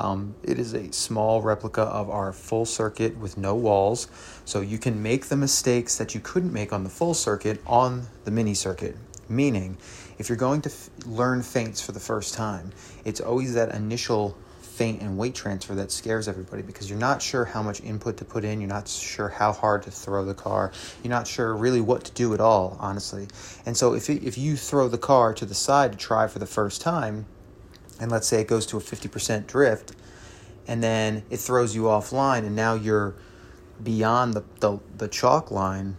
Um, 0.00 0.34
it 0.42 0.58
is 0.58 0.72
a 0.72 0.90
small 0.92 1.42
replica 1.42 1.82
of 1.82 2.08
our 2.08 2.32
full 2.32 2.64
circuit 2.64 3.18
with 3.18 3.36
no 3.36 3.54
walls, 3.54 4.08
so 4.46 4.62
you 4.62 4.78
can 4.78 5.02
make 5.02 5.26
the 5.26 5.36
mistakes 5.36 5.98
that 5.98 6.14
you 6.14 6.20
couldn't 6.20 6.54
make 6.54 6.72
on 6.72 6.84
the 6.84 6.90
full 6.90 7.12
circuit 7.12 7.60
on 7.66 8.06
the 8.24 8.30
mini 8.30 8.54
circuit. 8.54 8.96
Meaning, 9.28 9.76
if 10.18 10.30
you're 10.30 10.38
going 10.38 10.62
to 10.62 10.70
f- 10.70 10.88
learn 11.04 11.42
feints 11.42 11.82
for 11.82 11.92
the 11.92 12.00
first 12.00 12.32
time, 12.32 12.72
it's 13.04 13.20
always 13.20 13.52
that 13.54 13.74
initial 13.74 14.38
feint 14.62 15.02
and 15.02 15.18
weight 15.18 15.34
transfer 15.34 15.74
that 15.74 15.92
scares 15.92 16.28
everybody 16.28 16.62
because 16.62 16.88
you're 16.88 16.98
not 16.98 17.20
sure 17.20 17.44
how 17.44 17.62
much 17.62 17.82
input 17.82 18.16
to 18.16 18.24
put 18.24 18.42
in, 18.42 18.58
you're 18.58 18.68
not 18.68 18.88
sure 18.88 19.28
how 19.28 19.52
hard 19.52 19.82
to 19.82 19.90
throw 19.90 20.24
the 20.24 20.32
car, 20.32 20.72
you're 21.02 21.10
not 21.10 21.26
sure 21.26 21.54
really 21.54 21.82
what 21.82 22.04
to 22.04 22.12
do 22.12 22.32
at 22.32 22.40
all, 22.40 22.78
honestly. 22.80 23.28
And 23.66 23.76
so 23.76 23.92
if, 23.92 24.08
if 24.08 24.38
you 24.38 24.56
throw 24.56 24.88
the 24.88 24.96
car 24.96 25.34
to 25.34 25.44
the 25.44 25.54
side 25.54 25.92
to 25.92 25.98
try 25.98 26.26
for 26.26 26.38
the 26.38 26.46
first 26.46 26.80
time, 26.80 27.26
and 28.00 28.10
let's 28.10 28.26
say 28.26 28.40
it 28.40 28.48
goes 28.48 28.66
to 28.66 28.78
a 28.78 28.80
50% 28.80 29.46
drift, 29.46 29.92
and 30.66 30.82
then 30.82 31.22
it 31.30 31.36
throws 31.36 31.74
you 31.74 31.82
offline, 31.82 32.38
and 32.38 32.56
now 32.56 32.74
you're 32.74 33.14
beyond 33.82 34.34
the, 34.34 34.44
the, 34.60 34.78
the 34.96 35.08
chalk 35.08 35.50
line 35.50 35.96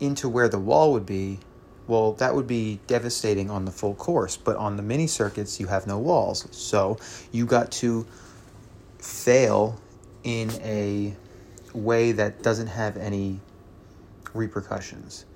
into 0.00 0.28
where 0.28 0.48
the 0.48 0.58
wall 0.58 0.92
would 0.92 1.06
be, 1.06 1.40
well, 1.86 2.12
that 2.14 2.34
would 2.34 2.46
be 2.46 2.80
devastating 2.86 3.50
on 3.50 3.64
the 3.64 3.70
full 3.70 3.94
course. 3.94 4.36
But 4.36 4.56
on 4.56 4.76
the 4.76 4.82
mini 4.82 5.06
circuits, 5.06 5.60
you 5.60 5.66
have 5.66 5.86
no 5.86 5.98
walls. 5.98 6.46
So 6.50 6.96
you 7.30 7.44
got 7.46 7.70
to 7.72 8.06
fail 8.98 9.80
in 10.22 10.50
a 10.62 11.14
way 11.74 12.12
that 12.12 12.42
doesn't 12.42 12.68
have 12.68 12.96
any 12.96 13.40
repercussions. 14.32 15.26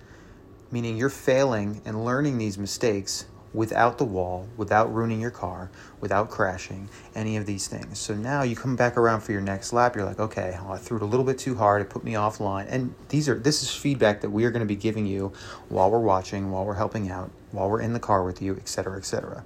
Meaning 0.70 0.96
you're 0.96 1.10
failing 1.10 1.82
and 1.84 2.04
learning 2.04 2.38
these 2.38 2.56
mistakes 2.56 3.26
without 3.54 3.98
the 3.98 4.04
wall, 4.04 4.46
without 4.56 4.92
ruining 4.92 5.20
your 5.20 5.30
car, 5.30 5.70
without 6.00 6.28
crashing, 6.30 6.88
any 7.14 7.36
of 7.36 7.46
these 7.46 7.66
things. 7.66 7.98
So 7.98 8.14
now 8.14 8.42
you 8.42 8.54
come 8.54 8.76
back 8.76 8.96
around 8.96 9.22
for 9.22 9.32
your 9.32 9.40
next 9.40 9.72
lap, 9.72 9.96
you're 9.96 10.04
like, 10.04 10.20
okay, 10.20 10.58
well, 10.62 10.72
I 10.72 10.78
threw 10.78 10.98
it 10.98 11.02
a 11.02 11.06
little 11.06 11.24
bit 11.24 11.38
too 11.38 11.54
hard, 11.54 11.82
it 11.82 11.90
put 11.90 12.04
me 12.04 12.12
offline. 12.12 12.66
And 12.68 12.94
these 13.08 13.28
are 13.28 13.38
this 13.38 13.62
is 13.62 13.74
feedback 13.74 14.20
that 14.20 14.30
we 14.30 14.44
are 14.44 14.50
going 14.50 14.60
to 14.60 14.66
be 14.66 14.76
giving 14.76 15.06
you 15.06 15.32
while 15.68 15.90
we're 15.90 15.98
watching, 15.98 16.50
while 16.50 16.64
we're 16.64 16.74
helping 16.74 17.10
out, 17.10 17.30
while 17.52 17.70
we're 17.70 17.80
in 17.80 17.92
the 17.92 18.00
car 18.00 18.22
with 18.22 18.42
you, 18.42 18.54
etc., 18.56 18.98
etc. 18.98 19.44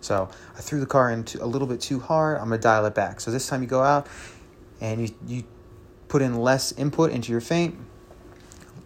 So 0.00 0.28
I 0.56 0.60
threw 0.60 0.80
the 0.80 0.86
car 0.86 1.10
in 1.10 1.26
a 1.40 1.46
little 1.46 1.68
bit 1.68 1.80
too 1.80 2.00
hard, 2.00 2.38
I'm 2.38 2.48
going 2.48 2.60
to 2.60 2.62
dial 2.62 2.86
it 2.86 2.94
back. 2.94 3.20
So 3.20 3.30
this 3.30 3.46
time 3.48 3.62
you 3.62 3.68
go 3.68 3.82
out 3.82 4.06
and 4.80 5.02
you 5.02 5.14
you 5.26 5.44
put 6.08 6.22
in 6.22 6.36
less 6.36 6.72
input 6.72 7.10
into 7.10 7.32
your 7.32 7.40
feint, 7.40 7.76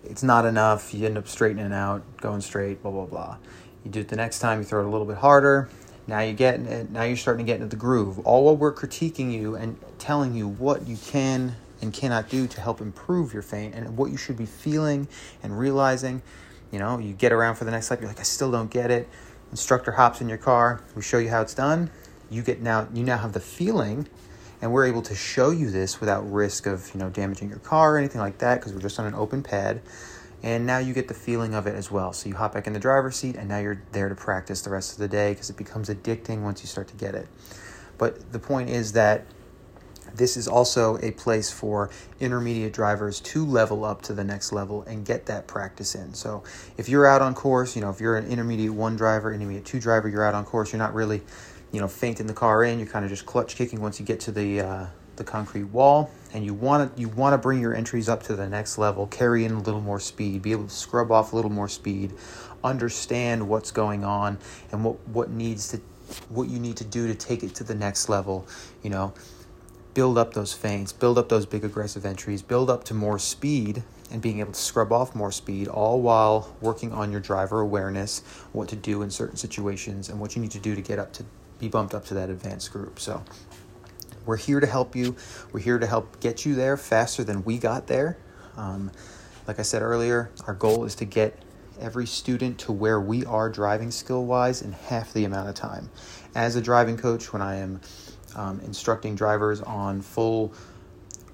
it's 0.02 0.22
not 0.22 0.44
enough, 0.46 0.92
you 0.92 1.06
end 1.06 1.18
up 1.18 1.28
straightening 1.28 1.72
out, 1.72 2.02
going 2.16 2.40
straight, 2.40 2.82
blah 2.82 2.90
blah 2.90 3.06
blah 3.06 3.36
you 3.84 3.90
do 3.90 4.00
it 4.00 4.08
the 4.08 4.16
next 4.16 4.38
time, 4.38 4.58
you 4.58 4.64
throw 4.64 4.80
it 4.80 4.86
a 4.86 4.90
little 4.90 5.06
bit 5.06 5.18
harder. 5.18 5.68
Now 6.06 6.20
you 6.20 6.32
get 6.32 6.60
it. 6.60 6.90
Now 6.90 7.02
you're 7.02 7.16
starting 7.16 7.46
to 7.46 7.50
get 7.50 7.60
into 7.60 7.68
the 7.68 7.80
groove. 7.80 8.18
All 8.20 8.44
while 8.44 8.56
we're 8.56 8.74
critiquing 8.74 9.32
you 9.32 9.54
and 9.54 9.78
telling 9.98 10.34
you 10.34 10.48
what 10.48 10.86
you 10.86 10.96
can 10.96 11.56
and 11.80 11.92
cannot 11.92 12.28
do 12.28 12.46
to 12.46 12.60
help 12.60 12.80
improve 12.80 13.32
your 13.32 13.42
feint 13.42 13.74
and 13.74 13.96
what 13.96 14.10
you 14.10 14.16
should 14.16 14.36
be 14.36 14.46
feeling 14.46 15.08
and 15.42 15.58
realizing. 15.58 16.22
You 16.70 16.78
know, 16.78 16.98
you 16.98 17.12
get 17.12 17.32
around 17.32 17.54
for 17.54 17.64
the 17.64 17.70
next 17.70 17.90
lap. 17.90 18.00
You're 18.00 18.08
like, 18.08 18.20
I 18.20 18.24
still 18.24 18.50
don't 18.50 18.70
get 18.70 18.90
it. 18.90 19.08
Instructor 19.50 19.92
hops 19.92 20.20
in 20.20 20.28
your 20.28 20.38
car. 20.38 20.82
We 20.94 21.02
show 21.02 21.18
you 21.18 21.30
how 21.30 21.42
it's 21.42 21.54
done. 21.54 21.90
you 22.30 22.42
get 22.42 22.60
now 22.60 22.88
you 22.92 23.04
now 23.04 23.18
have 23.18 23.32
the 23.32 23.40
feeling 23.40 24.08
and 24.60 24.72
we're 24.72 24.86
able 24.86 25.02
to 25.02 25.14
show 25.14 25.50
you 25.50 25.70
this 25.70 26.00
without 26.00 26.20
risk 26.30 26.66
of 26.66 26.90
you 26.94 27.00
know 27.00 27.10
damaging 27.10 27.48
your 27.48 27.58
car 27.58 27.94
or 27.94 27.98
anything 27.98 28.20
like 28.20 28.38
that 28.38 28.56
because 28.56 28.72
we're 28.72 28.80
just 28.80 28.98
on 28.98 29.06
an 29.06 29.14
open 29.14 29.42
pad 29.42 29.80
and 30.44 30.66
now 30.66 30.76
you 30.76 30.92
get 30.92 31.08
the 31.08 31.14
feeling 31.14 31.54
of 31.54 31.66
it 31.66 31.74
as 31.74 31.90
well. 31.90 32.12
So 32.12 32.28
you 32.28 32.34
hop 32.34 32.52
back 32.52 32.66
in 32.66 32.74
the 32.74 32.78
driver's 32.78 33.16
seat 33.16 33.34
and 33.34 33.48
now 33.48 33.58
you're 33.58 33.80
there 33.92 34.10
to 34.10 34.14
practice 34.14 34.60
the 34.60 34.68
rest 34.68 34.92
of 34.92 34.98
the 34.98 35.08
day 35.08 35.32
because 35.32 35.48
it 35.48 35.56
becomes 35.56 35.88
addicting 35.88 36.42
once 36.42 36.60
you 36.62 36.68
start 36.68 36.86
to 36.88 36.96
get 36.96 37.14
it. 37.14 37.26
But 37.96 38.30
the 38.30 38.38
point 38.38 38.68
is 38.68 38.92
that 38.92 39.24
this 40.14 40.36
is 40.36 40.46
also 40.46 40.98
a 40.98 41.12
place 41.12 41.50
for 41.50 41.88
intermediate 42.20 42.74
drivers 42.74 43.20
to 43.20 43.44
level 43.46 43.86
up 43.86 44.02
to 44.02 44.12
the 44.12 44.22
next 44.22 44.52
level 44.52 44.82
and 44.82 45.06
get 45.06 45.24
that 45.26 45.46
practice 45.46 45.94
in. 45.94 46.12
So 46.12 46.44
if 46.76 46.90
you're 46.90 47.06
out 47.06 47.22
on 47.22 47.34
course, 47.34 47.74
you 47.74 47.80
know, 47.80 47.88
if 47.88 47.98
you're 47.98 48.16
an 48.16 48.26
intermediate 48.26 48.74
one 48.74 48.96
driver, 48.96 49.32
intermediate 49.32 49.64
two 49.64 49.80
driver, 49.80 50.10
you're 50.10 50.26
out 50.26 50.34
on 50.34 50.44
course, 50.44 50.72
you're 50.72 50.78
not 50.78 50.92
really, 50.92 51.22
you 51.72 51.80
know, 51.80 51.88
feinting 51.88 52.26
the 52.26 52.34
car 52.34 52.64
in, 52.64 52.78
you're 52.78 52.86
kind 52.86 53.06
of 53.06 53.10
just 53.10 53.24
clutch 53.24 53.56
kicking 53.56 53.80
once 53.80 53.98
you 53.98 54.04
get 54.04 54.20
to 54.20 54.30
the 54.30 54.60
uh, 54.60 54.86
the 55.16 55.24
concrete 55.24 55.64
wall 55.64 56.10
and 56.34 56.44
you 56.44 56.52
want 56.52 56.94
to 56.94 57.00
you 57.00 57.08
want 57.08 57.32
to 57.32 57.38
bring 57.38 57.60
your 57.60 57.74
entries 57.74 58.08
up 58.08 58.22
to 58.24 58.36
the 58.36 58.48
next 58.48 58.76
level 58.76 59.06
carry 59.06 59.44
in 59.44 59.52
a 59.52 59.60
little 59.60 59.80
more 59.80 60.00
speed 60.00 60.42
be 60.42 60.52
able 60.52 60.64
to 60.64 60.74
scrub 60.74 61.10
off 61.10 61.32
a 61.32 61.36
little 61.36 61.50
more 61.50 61.68
speed 61.68 62.12
understand 62.62 63.48
what's 63.48 63.70
going 63.70 64.04
on 64.04 64.36
and 64.72 64.84
what 64.84 65.08
what 65.08 65.30
needs 65.30 65.68
to 65.68 65.80
what 66.28 66.48
you 66.48 66.58
need 66.58 66.76
to 66.76 66.84
do 66.84 67.06
to 67.06 67.14
take 67.14 67.42
it 67.42 67.54
to 67.54 67.64
the 67.64 67.74
next 67.74 68.08
level 68.08 68.46
you 68.82 68.90
know 68.90 69.14
build 69.94 70.18
up 70.18 70.34
those 70.34 70.52
feints, 70.52 70.92
build 70.92 71.16
up 71.16 71.28
those 71.28 71.46
big 71.46 71.64
aggressive 71.64 72.04
entries, 72.04 72.42
build 72.42 72.68
up 72.68 72.84
to 72.84 72.92
more 72.92 73.18
speed 73.18 73.82
and 74.10 74.20
being 74.20 74.40
able 74.40 74.52
to 74.52 74.60
scrub 74.60 74.92
off 74.92 75.14
more 75.14 75.32
speed, 75.32 75.68
all 75.68 76.02
while 76.02 76.54
working 76.60 76.92
on 76.92 77.10
your 77.10 77.20
driver 77.20 77.60
awareness, 77.60 78.20
what 78.52 78.68
to 78.68 78.76
do 78.76 79.02
in 79.02 79.10
certain 79.10 79.36
situations, 79.36 80.08
and 80.08 80.20
what 80.20 80.36
you 80.36 80.42
need 80.42 80.50
to 80.50 80.58
do 80.58 80.74
to 80.74 80.82
get 80.82 80.98
up 80.98 81.12
to 81.12 81.24
be 81.58 81.68
bumped 81.68 81.94
up 81.94 82.04
to 82.04 82.14
that 82.14 82.28
advanced 82.28 82.72
group. 82.72 82.98
So 82.98 83.22
we're 84.26 84.36
here 84.36 84.60
to 84.60 84.66
help 84.66 84.96
you. 84.96 85.16
We're 85.52 85.60
here 85.60 85.78
to 85.78 85.86
help 85.86 86.20
get 86.20 86.44
you 86.44 86.54
there 86.54 86.76
faster 86.76 87.24
than 87.24 87.44
we 87.44 87.58
got 87.58 87.86
there. 87.86 88.18
Um, 88.56 88.90
like 89.46 89.58
I 89.58 89.62
said 89.62 89.82
earlier, 89.82 90.30
our 90.46 90.54
goal 90.54 90.84
is 90.84 90.94
to 90.96 91.04
get 91.04 91.38
every 91.80 92.06
student 92.06 92.58
to 92.60 92.72
where 92.72 93.00
we 93.00 93.24
are 93.26 93.50
driving 93.50 93.90
skill 93.90 94.24
wise 94.24 94.62
in 94.62 94.72
half 94.72 95.12
the 95.12 95.24
amount 95.24 95.48
of 95.48 95.54
time. 95.54 95.90
As 96.34 96.56
a 96.56 96.62
driving 96.62 96.96
coach, 96.96 97.32
when 97.32 97.42
I 97.42 97.56
am 97.56 97.80
um, 98.34 98.60
instructing 98.60 99.14
drivers 99.14 99.60
on 99.60 100.00
full 100.00 100.52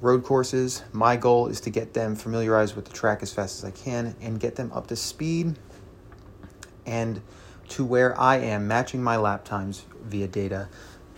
road 0.00 0.24
courses. 0.24 0.82
My 0.92 1.16
goal 1.16 1.48
is 1.48 1.60
to 1.62 1.70
get 1.70 1.92
them 1.92 2.16
familiarized 2.16 2.74
with 2.74 2.86
the 2.86 2.92
track 2.92 3.22
as 3.22 3.32
fast 3.32 3.58
as 3.58 3.64
I 3.64 3.70
can 3.70 4.16
and 4.20 4.40
get 4.40 4.56
them 4.56 4.72
up 4.72 4.86
to 4.88 4.96
speed 4.96 5.58
and 6.86 7.20
to 7.68 7.84
where 7.84 8.18
I 8.18 8.38
am 8.38 8.66
matching 8.66 9.02
my 9.02 9.16
lap 9.16 9.44
times 9.44 9.84
via 10.02 10.26
data 10.26 10.68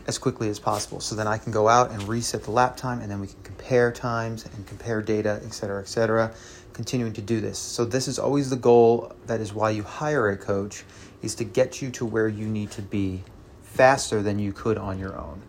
as 0.06 0.18
quickly 0.18 0.48
as 0.48 0.58
possible. 0.58 1.00
So 1.00 1.14
then 1.14 1.26
I 1.26 1.38
can 1.38 1.52
go 1.52 1.68
out 1.68 1.90
and 1.90 2.02
reset 2.04 2.44
the 2.44 2.50
lap 2.50 2.76
time 2.76 3.00
and 3.00 3.10
then 3.10 3.20
we 3.20 3.28
can 3.28 3.42
compare 3.42 3.92
times 3.92 4.44
and 4.44 4.66
compare 4.66 5.02
data, 5.02 5.40
et 5.44 5.52
cetera, 5.54 5.80
et 5.80 5.88
cetera, 5.88 6.32
continuing 6.72 7.12
to 7.12 7.22
do 7.22 7.40
this. 7.40 7.58
So 7.58 7.84
this 7.84 8.08
is 8.08 8.18
always 8.18 8.50
the 8.50 8.56
goal. 8.56 9.12
That 9.26 9.40
is 9.40 9.52
why 9.52 9.70
you 9.70 9.82
hire 9.82 10.28
a 10.30 10.36
coach 10.36 10.84
is 11.22 11.34
to 11.36 11.44
get 11.44 11.80
you 11.80 11.90
to 11.92 12.04
where 12.04 12.28
you 12.28 12.46
need 12.46 12.70
to 12.72 12.82
be 12.82 13.22
faster 13.62 14.22
than 14.22 14.38
you 14.38 14.52
could 14.52 14.76
on 14.76 14.98
your 14.98 15.18
own 15.18 15.42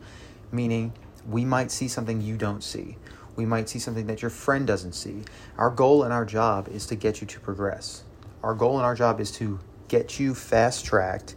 meaning 0.54 0.94
we 1.28 1.44
might 1.44 1.72
see 1.72 1.88
something 1.88 2.22
you 2.22 2.38
don't 2.38 2.64
see. 2.64 2.98
We 3.36 3.46
might 3.46 3.68
see 3.68 3.80
something 3.80 4.08
that 4.08 4.22
your 4.22 4.30
friend 4.30 4.68
doesn't 4.68 4.94
see. 4.94 5.24
Our 5.58 5.72
goal 5.72 6.04
and 6.04 6.14
our 6.14 6.26
job 6.26 6.70
is 6.70 6.86
to 6.88 6.96
get 6.96 7.20
you 7.20 7.28
to 7.28 7.40
progress. 7.40 8.04
Our 8.44 8.54
goal 8.54 8.78
and 8.78 8.86
our 8.86 8.96
job 8.96 9.20
is 9.20 9.32
to 9.34 9.60
get 9.88 10.20
you 10.20 10.36
fast 10.36 10.86
tracked 10.86 11.36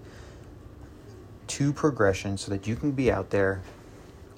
to 1.48 1.72
progression 1.72 2.36
so 2.36 2.50
that 2.50 2.66
you 2.66 2.76
can 2.76 2.92
be 2.92 3.10
out 3.10 3.30
there 3.30 3.62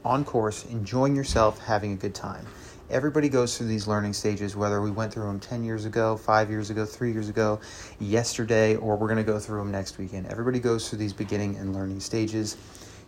on 0.05 0.25
course, 0.25 0.65
enjoying 0.67 1.15
yourself, 1.15 1.59
having 1.61 1.93
a 1.93 1.97
good 1.97 2.15
time. 2.15 2.47
Everybody 2.91 3.29
goes 3.29 3.59
through 3.59 3.67
these 3.67 3.87
learning 3.87 4.15
stages, 4.15 4.57
whether 4.57 4.81
we 4.81 4.91
went 4.91 5.13
through 5.13 5.27
them 5.27 5.41
10 5.41 5.63
years 5.63 5.85
ago, 5.85 6.17
five 6.17 6.49
years 6.49 6.71
ago, 6.71 6.87
three 6.87 7.13
years 7.13 7.29
ago, 7.29 7.61
yesterday, 8.01 8.77
or 8.77 8.97
we're 8.97 9.09
going 9.09 9.19
to 9.19 9.31
go 9.31 9.39
through 9.39 9.59
them 9.59 9.71
next 9.71 9.99
weekend. 9.99 10.27
Everybody 10.27 10.59
goes 10.59 10.89
through 10.89 10.99
these 10.99 11.13
beginning 11.13 11.57
and 11.57 11.75
learning 11.75 12.01
stages. 12.01 12.57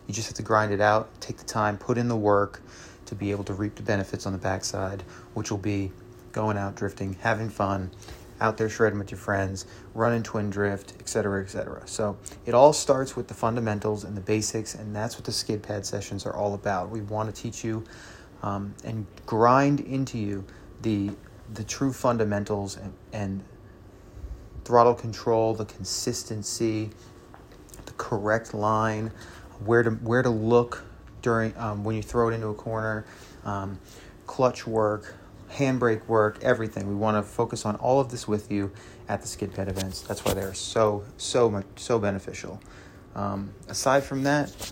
You 0.07 0.13
just 0.13 0.27
have 0.27 0.35
to 0.35 0.43
grind 0.43 0.71
it 0.71 0.81
out, 0.81 1.09
take 1.19 1.37
the 1.37 1.45
time, 1.45 1.79
put 1.79 1.97
in 1.97 2.07
the 2.07 2.15
work 2.15 2.61
to 3.07 3.15
be 3.15 3.31
able 3.31 3.43
to 3.45 3.53
reap 3.53 3.75
the 3.75 3.81
benefits 3.81 4.27
on 4.27 4.33
the 4.33 4.39
backside, 4.39 5.01
which 5.33 5.49
will 5.49 5.57
be 5.57 5.91
going 6.31 6.57
out 6.57 6.75
drifting, 6.75 7.17
having 7.21 7.49
fun, 7.49 7.89
out 8.41 8.57
there 8.57 8.67
shredding 8.67 8.99
with 8.99 9.11
your 9.11 9.19
friends, 9.19 9.65
running 9.93 10.23
twin 10.23 10.49
drift, 10.49 10.93
etc., 10.99 11.41
etc. 11.41 11.83
So 11.85 12.17
it 12.45 12.53
all 12.53 12.73
starts 12.73 13.15
with 13.15 13.27
the 13.27 13.33
fundamentals 13.33 14.03
and 14.03 14.17
the 14.17 14.21
basics, 14.21 14.75
and 14.75 14.93
that's 14.93 15.15
what 15.15 15.25
the 15.25 15.31
skid 15.31 15.63
pad 15.63 15.85
sessions 15.85 16.25
are 16.25 16.35
all 16.35 16.55
about. 16.55 16.89
We 16.89 17.01
want 17.01 17.33
to 17.33 17.41
teach 17.41 17.63
you 17.63 17.85
um, 18.43 18.73
and 18.83 19.05
grind 19.25 19.79
into 19.81 20.17
you 20.17 20.43
the 20.81 21.11
the 21.53 21.63
true 21.65 21.91
fundamentals 21.91 22.77
and, 22.77 22.93
and 23.13 23.43
throttle 24.63 24.93
control, 24.93 25.53
the 25.53 25.65
consistency, 25.65 26.89
the 27.85 27.91
correct 27.93 28.53
line, 28.53 29.11
where 29.65 29.83
to 29.83 29.91
where 29.91 30.23
to 30.23 30.29
look 30.29 30.83
during 31.21 31.55
um, 31.57 31.83
when 31.83 31.95
you 31.95 32.01
throw 32.01 32.29
it 32.29 32.33
into 32.33 32.47
a 32.47 32.53
corner, 32.53 33.05
um, 33.45 33.79
clutch 34.25 34.65
work, 34.65 35.15
handbrake 35.51 36.05
work, 36.07 36.39
everything. 36.41 36.87
We 36.87 36.95
want 36.95 37.17
to 37.17 37.23
focus 37.23 37.65
on 37.65 37.75
all 37.77 37.99
of 37.99 38.09
this 38.09 38.27
with 38.27 38.51
you 38.51 38.71
at 39.07 39.21
the 39.21 39.27
skid 39.27 39.53
pad 39.53 39.67
events. 39.67 40.01
That's 40.01 40.23
why 40.23 40.33
they're 40.33 40.53
so 40.53 41.03
so 41.17 41.49
much 41.49 41.65
so 41.75 41.99
beneficial. 41.99 42.61
Um, 43.15 43.53
aside 43.67 44.03
from 44.03 44.23
that, 44.23 44.71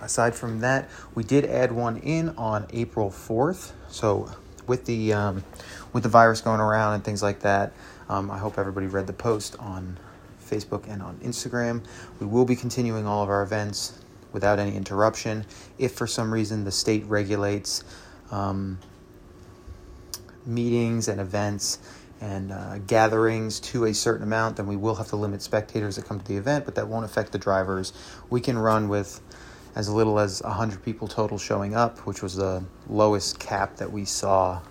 aside 0.00 0.34
from 0.34 0.60
that, 0.60 0.88
we 1.14 1.24
did 1.24 1.44
add 1.44 1.72
one 1.72 1.96
in 1.98 2.30
on 2.30 2.66
April 2.72 3.10
fourth. 3.10 3.72
So 3.88 4.30
with 4.66 4.84
the 4.84 5.12
um, 5.12 5.44
with 5.92 6.02
the 6.02 6.08
virus 6.08 6.40
going 6.40 6.60
around 6.60 6.94
and 6.94 7.04
things 7.04 7.22
like 7.22 7.40
that, 7.40 7.72
um, 8.08 8.30
I 8.30 8.38
hope 8.38 8.58
everybody 8.58 8.86
read 8.86 9.06
the 9.06 9.12
post 9.12 9.56
on 9.58 9.98
Facebook, 10.46 10.88
and 10.88 11.02
on 11.02 11.16
Instagram. 11.18 11.82
We 12.20 12.26
will 12.26 12.44
be 12.44 12.56
continuing 12.56 13.06
all 13.06 13.22
of 13.22 13.28
our 13.28 13.42
events 13.42 13.98
without 14.32 14.58
any 14.58 14.76
interruption. 14.76 15.44
If 15.78 15.92
for 15.92 16.06
some 16.06 16.32
reason 16.32 16.64
the 16.64 16.72
state 16.72 17.04
regulates 17.06 17.84
um, 18.30 18.78
meetings 20.46 21.08
and 21.08 21.20
events 21.20 21.78
and 22.20 22.52
uh, 22.52 22.78
gatherings 22.78 23.60
to 23.60 23.84
a 23.84 23.94
certain 23.94 24.22
amount, 24.22 24.56
then 24.56 24.66
we 24.66 24.76
will 24.76 24.94
have 24.94 25.08
to 25.08 25.16
limit 25.16 25.42
spectators 25.42 25.96
that 25.96 26.06
come 26.06 26.18
to 26.18 26.26
the 26.26 26.36
event, 26.36 26.64
but 26.64 26.74
that 26.76 26.88
won't 26.88 27.04
affect 27.04 27.32
the 27.32 27.38
drivers. 27.38 27.92
We 28.30 28.40
can 28.40 28.58
run 28.58 28.88
with 28.88 29.20
as 29.74 29.90
little 29.90 30.18
as 30.18 30.42
100 30.42 30.82
people 30.82 31.08
total 31.08 31.36
showing 31.36 31.74
up, 31.74 31.98
which 32.00 32.22
was 32.22 32.34
the 32.34 32.64
lowest 32.88 33.38
cap 33.38 33.76
that 33.76 33.92
we 33.92 34.06
saw 34.06 34.62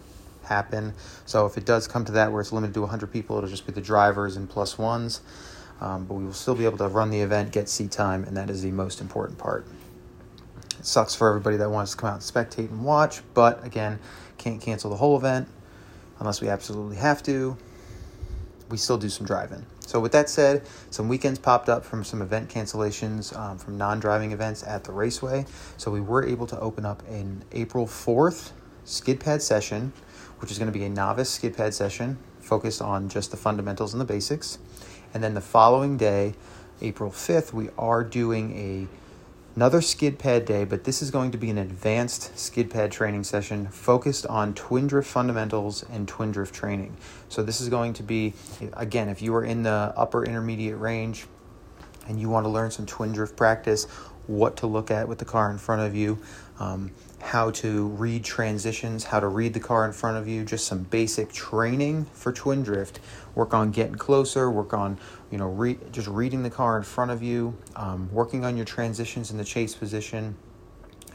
happen. 0.43 0.93
So 1.25 1.45
if 1.45 1.57
it 1.57 1.65
does 1.65 1.87
come 1.87 2.05
to 2.05 2.11
that 2.13 2.31
where 2.31 2.41
it's 2.41 2.51
limited 2.51 2.73
to 2.73 2.81
100 2.81 3.11
people, 3.11 3.37
it'll 3.37 3.49
just 3.49 3.67
be 3.67 3.73
the 3.73 3.81
drivers 3.81 4.35
and 4.35 4.49
plus 4.49 4.77
ones. 4.77 5.21
Um, 5.81 6.05
but 6.05 6.15
we 6.15 6.23
will 6.23 6.33
still 6.33 6.55
be 6.55 6.65
able 6.65 6.77
to 6.77 6.87
run 6.87 7.11
the 7.11 7.19
event, 7.19 7.51
get 7.51 7.69
seat 7.69 7.91
time, 7.91 8.23
and 8.23 8.37
that 8.37 8.49
is 8.49 8.63
the 8.63 8.71
most 8.71 9.01
important 9.01 9.37
part. 9.37 9.67
It 10.79 10.85
sucks 10.85 11.13
for 11.13 11.29
everybody 11.29 11.57
that 11.57 11.69
wants 11.69 11.91
to 11.91 11.97
come 11.97 12.09
out 12.09 12.13
and 12.15 12.23
spectate 12.23 12.69
and 12.71 12.83
watch, 12.83 13.21
but 13.33 13.63
again, 13.63 13.99
can't 14.37 14.61
cancel 14.61 14.89
the 14.89 14.95
whole 14.95 15.17
event 15.17 15.47
unless 16.19 16.41
we 16.41 16.49
absolutely 16.49 16.97
have 16.97 17.23
to. 17.23 17.57
We 18.69 18.77
still 18.77 18.97
do 18.97 19.09
some 19.09 19.27
driving. 19.27 19.65
So, 19.81 19.99
with 19.99 20.11
that 20.13 20.29
said, 20.29 20.63
some 20.89 21.07
weekends 21.07 21.37
popped 21.37 21.69
up 21.69 21.85
from 21.85 22.03
some 22.03 22.21
event 22.21 22.49
cancellations 22.49 23.37
um, 23.37 23.59
from 23.59 23.77
non 23.77 23.99
driving 23.99 24.31
events 24.31 24.63
at 24.63 24.83
the 24.83 24.91
raceway. 24.91 25.45
So, 25.77 25.91
we 25.91 26.01
were 26.01 26.25
able 26.25 26.47
to 26.47 26.59
open 26.59 26.85
up 26.85 27.07
an 27.07 27.43
April 27.51 27.85
4th 27.85 28.51
skid 28.83 29.19
pad 29.19 29.43
session, 29.43 29.93
which 30.39 30.51
is 30.51 30.57
going 30.57 30.71
to 30.71 30.77
be 30.77 30.83
a 30.85 30.89
novice 30.89 31.29
skid 31.29 31.55
pad 31.55 31.73
session 31.73 32.17
focused 32.39 32.81
on 32.81 33.09
just 33.09 33.31
the 33.31 33.37
fundamentals 33.37 33.93
and 33.93 34.01
the 34.01 34.05
basics. 34.05 34.57
And 35.13 35.23
then 35.23 35.33
the 35.33 35.41
following 35.41 35.97
day, 35.97 36.33
April 36.81 37.09
5th, 37.09 37.53
we 37.53 37.69
are 37.77 38.03
doing 38.03 38.55
a 38.57 39.04
another 39.55 39.81
skid 39.81 40.19
pad 40.19 40.45
day, 40.45 40.65
but 40.65 40.83
this 40.83 41.01
is 41.01 41.11
going 41.11 41.31
to 41.31 41.37
be 41.37 41.49
an 41.49 41.57
advanced 41.57 42.37
skid 42.37 42.69
pad 42.69 42.91
training 42.91 43.23
session 43.23 43.67
focused 43.67 44.25
on 44.27 44.53
twin 44.53 44.87
drift 44.87 45.09
fundamentals 45.09 45.83
and 45.83 46.07
twin 46.07 46.31
drift 46.31 46.53
training. 46.53 46.95
So 47.29 47.41
this 47.41 47.61
is 47.61 47.69
going 47.69 47.93
to 47.93 48.03
be 48.03 48.33
again, 48.73 49.09
if 49.09 49.21
you 49.21 49.33
are 49.35 49.43
in 49.43 49.63
the 49.63 49.93
upper 49.95 50.25
intermediate 50.25 50.77
range 50.77 51.25
and 52.07 52.19
you 52.19 52.29
want 52.29 52.45
to 52.45 52.49
learn 52.49 52.71
some 52.71 52.85
twin 52.85 53.13
drift 53.13 53.35
practice, 53.35 53.85
what 54.27 54.57
to 54.57 54.67
look 54.67 54.91
at 54.91 55.07
with 55.07 55.19
the 55.19 55.25
car 55.25 55.51
in 55.51 55.57
front 55.57 55.81
of 55.81 55.95
you, 55.95 56.17
um, 56.59 56.91
how 57.21 57.51
to 57.51 57.87
read 57.87 58.23
transitions, 58.23 59.05
how 59.05 59.19
to 59.19 59.27
read 59.27 59.53
the 59.53 59.59
car 59.59 59.85
in 59.85 59.91
front 59.91 60.17
of 60.17 60.27
you, 60.27 60.43
just 60.43 60.67
some 60.67 60.83
basic 60.83 61.31
training 61.31 62.05
for 62.13 62.31
twin 62.31 62.63
drift. 62.63 62.99
Work 63.33 63.53
on 63.53 63.71
getting 63.71 63.95
closer, 63.95 64.49
work 64.49 64.73
on, 64.73 64.97
you 65.35 65.39
know, 65.39 65.49
re- 65.49 65.77
just 65.91 66.07
reading 66.07 66.43
the 66.43 66.49
car 66.49 66.77
in 66.77 66.83
front 66.83 67.11
of 67.11 67.21
you, 67.21 67.57
um, 67.75 68.09
working 68.13 68.45
on 68.45 68.55
your 68.55 68.63
transitions 68.63 69.31
in 69.31 69.37
the 69.37 69.43
chase 69.43 69.75
position, 69.75 70.33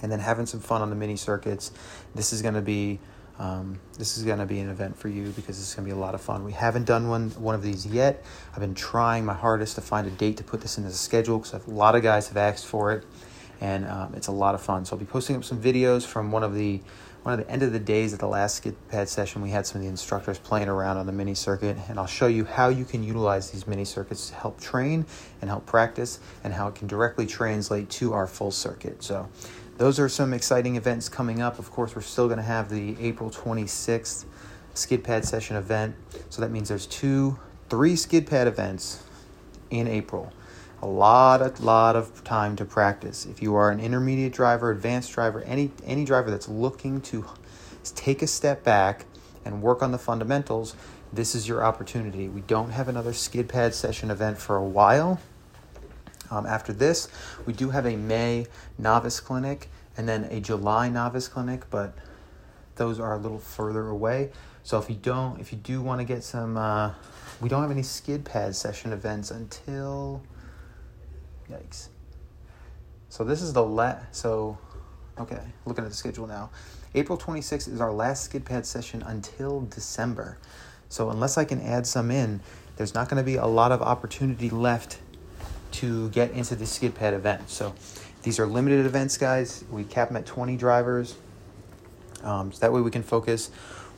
and 0.02 0.12
then 0.12 0.20
having 0.20 0.44
some 0.44 0.60
fun 0.60 0.82
on 0.82 0.90
the 0.90 0.94
mini 0.94 1.16
circuits. 1.16 1.72
This 2.14 2.30
is 2.30 2.42
going 2.42 2.52
to 2.52 2.60
be 2.60 2.98
um, 3.38 3.80
this 3.96 4.18
is 4.18 4.24
going 4.24 4.38
to 4.38 4.44
be 4.44 4.58
an 4.60 4.68
event 4.68 4.94
for 4.98 5.08
you 5.08 5.30
because 5.30 5.58
it's 5.58 5.74
going 5.74 5.88
to 5.88 5.94
be 5.94 5.98
a 5.98 5.98
lot 5.98 6.14
of 6.14 6.20
fun. 6.20 6.44
We 6.44 6.52
haven't 6.52 6.84
done 6.84 7.08
one 7.08 7.30
one 7.30 7.54
of 7.54 7.62
these 7.62 7.86
yet. 7.86 8.22
I've 8.52 8.60
been 8.60 8.74
trying 8.74 9.24
my 9.24 9.32
hardest 9.32 9.76
to 9.76 9.80
find 9.80 10.06
a 10.06 10.10
date 10.10 10.36
to 10.36 10.44
put 10.44 10.60
this 10.60 10.76
into 10.76 10.90
the 10.90 10.96
schedule 10.96 11.38
because 11.38 11.54
a 11.54 11.70
lot 11.70 11.94
of 11.94 12.02
guys 12.02 12.28
have 12.28 12.36
asked 12.36 12.66
for 12.66 12.92
it, 12.92 13.06
and 13.62 13.86
um, 13.86 14.12
it's 14.14 14.26
a 14.26 14.32
lot 14.32 14.54
of 14.54 14.60
fun. 14.60 14.84
So 14.84 14.96
I'll 14.96 15.00
be 15.00 15.06
posting 15.06 15.34
up 15.36 15.44
some 15.44 15.62
videos 15.62 16.04
from 16.04 16.30
one 16.30 16.42
of 16.42 16.54
the 16.54 16.82
one 17.22 17.38
of 17.38 17.46
the 17.46 17.52
end 17.52 17.62
of 17.62 17.72
the 17.72 17.78
days 17.78 18.14
at 18.14 18.18
the 18.18 18.26
last 18.26 18.56
skid 18.56 18.74
pad 18.88 19.08
session. 19.08 19.42
We 19.42 19.50
had 19.50 19.66
some 19.66 19.80
of 19.80 19.82
the 19.82 19.90
instructors 19.90 20.38
playing 20.38 20.68
around 20.68 20.96
on 20.96 21.06
the 21.06 21.12
mini 21.12 21.34
circuit, 21.34 21.76
and 21.88 21.98
I'll 21.98 22.06
show 22.06 22.26
you 22.26 22.44
how 22.44 22.68
you 22.68 22.84
can 22.84 23.02
utilize 23.02 23.50
these 23.50 23.66
mini 23.66 23.84
circuits 23.84 24.30
to 24.30 24.34
help 24.34 24.60
train 24.60 25.04
and 25.40 25.50
help 25.50 25.66
practice, 25.66 26.20
and 26.44 26.54
how 26.54 26.68
it 26.68 26.74
can 26.74 26.88
directly 26.88 27.26
translate 27.26 27.90
to 27.90 28.14
our 28.14 28.26
full 28.26 28.50
circuit. 28.50 29.02
So 29.02 29.28
those 29.76 29.98
are 29.98 30.08
some 30.08 30.32
exciting 30.32 30.76
events 30.76 31.08
coming 31.08 31.42
up. 31.42 31.58
Of 31.58 31.70
course, 31.70 31.94
we're 31.94 32.02
still 32.02 32.26
going 32.26 32.38
to 32.38 32.42
have 32.42 32.70
the 32.70 32.96
April 33.00 33.30
26th 33.30 34.24
skid 34.74 35.04
pad 35.04 35.24
session 35.24 35.56
event. 35.56 35.94
So 36.30 36.40
that 36.40 36.50
means 36.50 36.68
there's 36.68 36.86
two, 36.86 37.38
three 37.68 37.96
skid 37.96 38.26
pad 38.26 38.46
events 38.46 39.02
in 39.70 39.86
April. 39.86 40.32
A 40.82 40.86
lot, 40.86 41.42
a 41.42 41.62
lot 41.62 41.94
of 41.94 42.24
time 42.24 42.56
to 42.56 42.64
practice. 42.64 43.26
If 43.26 43.42
you 43.42 43.54
are 43.54 43.70
an 43.70 43.80
intermediate 43.80 44.32
driver, 44.32 44.70
advanced 44.70 45.12
driver, 45.12 45.42
any 45.42 45.70
any 45.84 46.04
driver 46.04 46.30
that's 46.30 46.48
looking 46.48 47.02
to 47.02 47.26
take 47.94 48.22
a 48.22 48.26
step 48.26 48.64
back 48.64 49.04
and 49.44 49.62
work 49.62 49.82
on 49.82 49.92
the 49.92 49.98
fundamentals, 49.98 50.74
this 51.12 51.34
is 51.34 51.46
your 51.46 51.62
opportunity. 51.62 52.28
We 52.28 52.40
don't 52.42 52.70
have 52.70 52.88
another 52.88 53.12
skid 53.12 53.48
pad 53.48 53.74
session 53.74 54.10
event 54.10 54.38
for 54.38 54.56
a 54.56 54.64
while. 54.64 55.20
Um, 56.30 56.46
after 56.46 56.72
this, 56.72 57.08
we 57.44 57.52
do 57.52 57.70
have 57.70 57.84
a 57.84 57.96
May 57.96 58.46
novice 58.78 59.20
clinic 59.20 59.68
and 59.96 60.08
then 60.08 60.24
a 60.24 60.40
July 60.40 60.88
novice 60.88 61.28
clinic, 61.28 61.68
but 61.70 61.92
those 62.76 63.00
are 63.00 63.14
a 63.14 63.18
little 63.18 63.38
further 63.38 63.88
away. 63.88 64.30
So 64.62 64.78
if 64.78 64.88
you 64.88 64.96
don't, 64.96 65.40
if 65.40 65.52
you 65.52 65.58
do 65.58 65.82
want 65.82 66.00
to 66.00 66.04
get 66.04 66.22
some, 66.22 66.56
uh, 66.56 66.92
we 67.40 67.48
don't 67.48 67.62
have 67.62 67.70
any 67.70 67.82
skid 67.82 68.24
pad 68.24 68.54
session 68.54 68.92
events 68.92 69.30
until, 69.30 70.22
yikes. 71.50 71.88
So 73.08 73.24
this 73.24 73.42
is 73.42 73.52
the 73.52 73.64
last, 73.64 74.14
so, 74.14 74.56
okay, 75.18 75.40
looking 75.66 75.84
at 75.84 75.90
the 75.90 75.96
schedule 75.96 76.26
now. 76.26 76.50
April 76.94 77.18
26th 77.18 77.68
is 77.68 77.80
our 77.80 77.92
last 77.92 78.24
skid 78.24 78.44
pad 78.44 78.66
session 78.66 79.02
until 79.02 79.62
December. 79.62 80.38
So 80.88 81.10
unless 81.10 81.38
I 81.38 81.44
can 81.44 81.60
add 81.60 81.86
some 81.86 82.10
in, 82.10 82.40
there's 82.76 82.94
not 82.94 83.08
going 83.08 83.18
to 83.18 83.24
be 83.24 83.36
a 83.36 83.46
lot 83.46 83.72
of 83.72 83.82
opportunity 83.82 84.50
left 84.50 84.98
to 85.72 86.08
get 86.10 86.32
into 86.32 86.56
the 86.56 86.66
skid 86.66 86.94
pad 86.94 87.14
event. 87.14 87.48
So 87.48 87.74
these 88.22 88.38
are 88.38 88.46
limited 88.46 88.86
events, 88.86 89.16
guys. 89.16 89.64
We 89.70 89.84
cap 89.84 90.08
them 90.08 90.16
at 90.16 90.26
20 90.26 90.56
drivers. 90.56 91.16
Um, 92.22 92.52
so 92.52 92.60
that 92.60 92.72
way 92.72 92.80
we 92.80 92.90
can 92.90 93.02
focus 93.02 93.50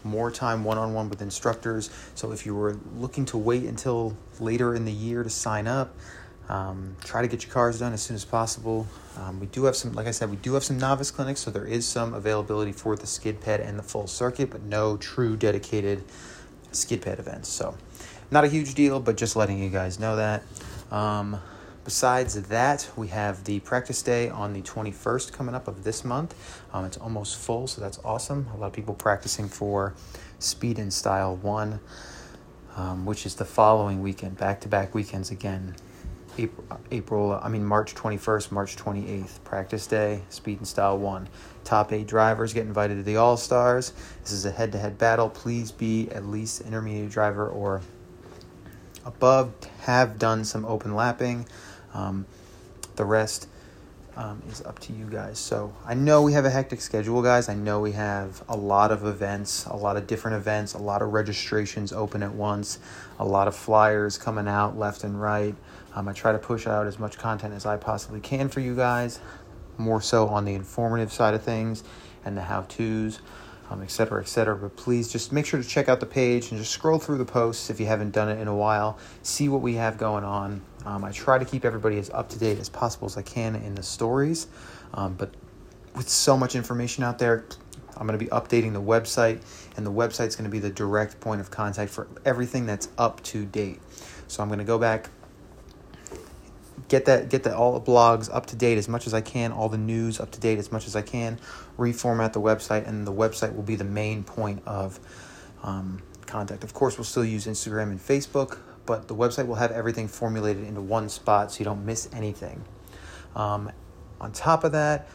more 0.04 0.30
time 0.30 0.64
one 0.64 0.78
on 0.78 0.94
one 0.94 1.08
with 1.08 1.22
instructors. 1.22 1.90
So 2.14 2.32
if 2.32 2.44
you 2.44 2.54
were 2.54 2.76
looking 2.96 3.24
to 3.26 3.38
wait 3.38 3.64
until 3.64 4.16
later 4.40 4.74
in 4.74 4.84
the 4.84 4.92
year 4.92 5.22
to 5.22 5.30
sign 5.30 5.66
up, 5.66 5.94
um, 6.48 6.96
try 7.04 7.22
to 7.22 7.28
get 7.28 7.44
your 7.44 7.52
cars 7.52 7.78
done 7.78 7.92
as 7.92 8.02
soon 8.02 8.14
as 8.14 8.24
possible. 8.24 8.86
Um, 9.16 9.40
we 9.40 9.46
do 9.46 9.64
have 9.64 9.76
some, 9.76 9.92
like 9.92 10.06
I 10.06 10.10
said, 10.10 10.30
we 10.30 10.36
do 10.36 10.54
have 10.54 10.64
some 10.64 10.78
novice 10.78 11.10
clinics, 11.10 11.40
so 11.40 11.50
there 11.50 11.66
is 11.66 11.86
some 11.86 12.14
availability 12.14 12.72
for 12.72 12.96
the 12.96 13.06
skid 13.06 13.40
pad 13.40 13.60
and 13.60 13.78
the 13.78 13.82
full 13.82 14.06
circuit, 14.06 14.50
but 14.50 14.62
no 14.62 14.96
true 14.96 15.36
dedicated 15.36 16.04
skid 16.72 17.02
pad 17.02 17.18
events. 17.18 17.48
So, 17.48 17.76
not 18.30 18.44
a 18.44 18.48
huge 18.48 18.74
deal, 18.74 18.98
but 19.00 19.16
just 19.16 19.36
letting 19.36 19.62
you 19.62 19.68
guys 19.70 20.00
know 20.00 20.16
that. 20.16 20.42
Um, 20.90 21.40
Besides 21.84 22.40
that, 22.42 22.88
we 22.94 23.08
have 23.08 23.42
the 23.42 23.58
practice 23.58 24.02
day 24.02 24.28
on 24.28 24.52
the 24.52 24.62
21st 24.62 25.32
coming 25.32 25.52
up 25.52 25.66
of 25.66 25.82
this 25.82 26.04
month. 26.04 26.32
Um, 26.72 26.84
it's 26.84 26.96
almost 26.96 27.36
full, 27.36 27.66
so 27.66 27.80
that's 27.80 27.98
awesome. 28.04 28.46
A 28.54 28.56
lot 28.56 28.68
of 28.68 28.72
people 28.72 28.94
practicing 28.94 29.48
for 29.48 29.94
Speed 30.38 30.78
and 30.78 30.92
Style 30.92 31.34
1, 31.34 31.80
um, 32.76 33.04
which 33.04 33.26
is 33.26 33.34
the 33.34 33.44
following 33.44 34.00
weekend, 34.00 34.38
back 34.38 34.60
to 34.60 34.68
back 34.68 34.94
weekends 34.94 35.32
again. 35.32 35.74
April, 36.38 36.80
April, 36.90 37.40
I 37.42 37.48
mean 37.48 37.64
March 37.64 37.94
21st, 37.94 38.52
March 38.52 38.76
28th, 38.76 39.42
practice 39.44 39.86
day, 39.86 40.22
Speed 40.30 40.58
and 40.58 40.66
Style 40.66 40.98
1. 40.98 41.28
Top 41.64 41.92
8 41.92 42.06
drivers 42.06 42.52
get 42.52 42.66
invited 42.66 42.96
to 42.96 43.02
the 43.02 43.16
All 43.16 43.36
Stars. 43.36 43.92
This 44.22 44.32
is 44.32 44.44
a 44.44 44.50
head 44.50 44.72
to 44.72 44.78
head 44.78 44.98
battle. 44.98 45.28
Please 45.28 45.70
be 45.70 46.10
at 46.10 46.24
least 46.24 46.62
intermediate 46.62 47.10
driver 47.10 47.48
or 47.48 47.82
above, 49.04 49.52
have 49.80 50.18
done 50.18 50.44
some 50.44 50.64
open 50.64 50.94
lapping. 50.94 51.46
Um, 51.94 52.26
the 52.96 53.04
rest 53.04 53.48
um, 54.16 54.42
is 54.50 54.60
up 54.62 54.78
to 54.80 54.92
you 54.92 55.06
guys. 55.06 55.38
So 55.38 55.74
I 55.86 55.94
know 55.94 56.22
we 56.22 56.32
have 56.34 56.44
a 56.44 56.50
hectic 56.50 56.80
schedule, 56.80 57.22
guys. 57.22 57.48
I 57.48 57.54
know 57.54 57.80
we 57.80 57.92
have 57.92 58.42
a 58.48 58.56
lot 58.56 58.90
of 58.90 59.04
events, 59.04 59.66
a 59.66 59.76
lot 59.76 59.96
of 59.96 60.06
different 60.06 60.36
events, 60.36 60.74
a 60.74 60.78
lot 60.78 61.02
of 61.02 61.12
registrations 61.12 61.92
open 61.92 62.22
at 62.22 62.34
once, 62.34 62.78
a 63.18 63.24
lot 63.24 63.48
of 63.48 63.56
flyers 63.56 64.18
coming 64.18 64.48
out 64.48 64.78
left 64.78 65.04
and 65.04 65.20
right. 65.20 65.54
Um, 65.94 66.08
I 66.08 66.12
try 66.12 66.32
to 66.32 66.38
push 66.38 66.66
out 66.66 66.86
as 66.86 66.98
much 66.98 67.18
content 67.18 67.54
as 67.54 67.66
I 67.66 67.76
possibly 67.76 68.20
can 68.20 68.48
for 68.48 68.60
you 68.60 68.74
guys, 68.74 69.20
more 69.78 70.00
so 70.00 70.28
on 70.28 70.44
the 70.44 70.54
informative 70.54 71.12
side 71.12 71.34
of 71.34 71.42
things 71.42 71.84
and 72.24 72.36
the 72.36 72.42
how 72.42 72.62
to's 72.62 73.20
um, 73.70 73.82
et 73.82 73.90
cetera, 73.90 74.20
et 74.20 74.28
cetera. 74.28 74.56
But 74.56 74.76
please 74.76 75.10
just 75.10 75.32
make 75.32 75.46
sure 75.46 75.62
to 75.62 75.66
check 75.66 75.88
out 75.88 76.00
the 76.00 76.06
page 76.06 76.50
and 76.50 76.60
just 76.60 76.72
scroll 76.72 76.98
through 76.98 77.18
the 77.18 77.24
posts 77.24 77.70
if 77.70 77.80
you 77.80 77.86
haven't 77.86 78.10
done 78.10 78.28
it 78.28 78.38
in 78.38 78.48
a 78.48 78.54
while. 78.54 78.98
See 79.22 79.48
what 79.48 79.62
we 79.62 79.74
have 79.74 79.96
going 79.96 80.24
on. 80.24 80.62
Um, 80.84 81.04
I 81.04 81.12
try 81.12 81.38
to 81.38 81.44
keep 81.44 81.64
everybody 81.64 81.98
as 81.98 82.10
up 82.10 82.28
to 82.30 82.38
date 82.38 82.58
as 82.58 82.68
possible 82.68 83.06
as 83.06 83.16
I 83.16 83.22
can 83.22 83.54
in 83.54 83.74
the 83.74 83.82
stories, 83.82 84.48
um, 84.94 85.14
but 85.14 85.32
with 85.94 86.08
so 86.08 86.36
much 86.36 86.54
information 86.54 87.04
out 87.04 87.18
there, 87.18 87.44
I'm 87.96 88.06
going 88.06 88.18
to 88.18 88.24
be 88.24 88.30
updating 88.30 88.72
the 88.72 88.82
website, 88.82 89.40
and 89.76 89.86
the 89.86 89.92
website's 89.92 90.34
going 90.34 90.44
to 90.44 90.50
be 90.50 90.58
the 90.58 90.70
direct 90.70 91.20
point 91.20 91.40
of 91.40 91.50
contact 91.50 91.90
for 91.90 92.08
everything 92.24 92.66
that's 92.66 92.88
up 92.98 93.22
to 93.24 93.44
date. 93.44 93.80
So 94.28 94.42
I'm 94.42 94.48
going 94.48 94.58
to 94.58 94.64
go 94.64 94.78
back, 94.78 95.10
get 96.88 97.04
that 97.04 97.28
get 97.28 97.42
the 97.42 97.56
all 97.56 97.78
the 97.78 97.90
blogs 97.90 98.34
up 98.34 98.46
to 98.46 98.56
date 98.56 98.78
as 98.78 98.88
much 98.88 99.06
as 99.06 99.14
I 99.14 99.20
can, 99.20 99.52
all 99.52 99.68
the 99.68 99.78
news 99.78 100.20
up 100.20 100.30
to 100.32 100.40
date 100.40 100.58
as 100.58 100.72
much 100.72 100.86
as 100.86 100.96
I 100.96 101.02
can, 101.02 101.38
reformat 101.78 102.32
the 102.32 102.40
website, 102.40 102.88
and 102.88 103.06
the 103.06 103.12
website 103.12 103.54
will 103.54 103.62
be 103.62 103.76
the 103.76 103.84
main 103.84 104.24
point 104.24 104.62
of 104.66 104.98
um, 105.62 106.02
contact. 106.26 106.64
Of 106.64 106.72
course, 106.72 106.96
we'll 106.96 107.04
still 107.04 107.24
use 107.24 107.46
Instagram 107.46 107.90
and 107.90 108.00
Facebook, 108.00 108.58
but 108.86 109.08
the 109.08 109.14
website 109.14 109.46
will 109.46 109.56
have 109.56 109.70
everything 109.70 110.08
formulated 110.08 110.64
into 110.64 110.80
one 110.80 111.08
spot 111.08 111.52
so 111.52 111.58
you 111.58 111.64
don't 111.64 111.84
miss 111.84 112.08
anything. 112.12 112.64
Um, 113.34 113.70
on 114.20 114.32
top 114.32 114.64
of 114.64 114.72
that, 114.72 115.08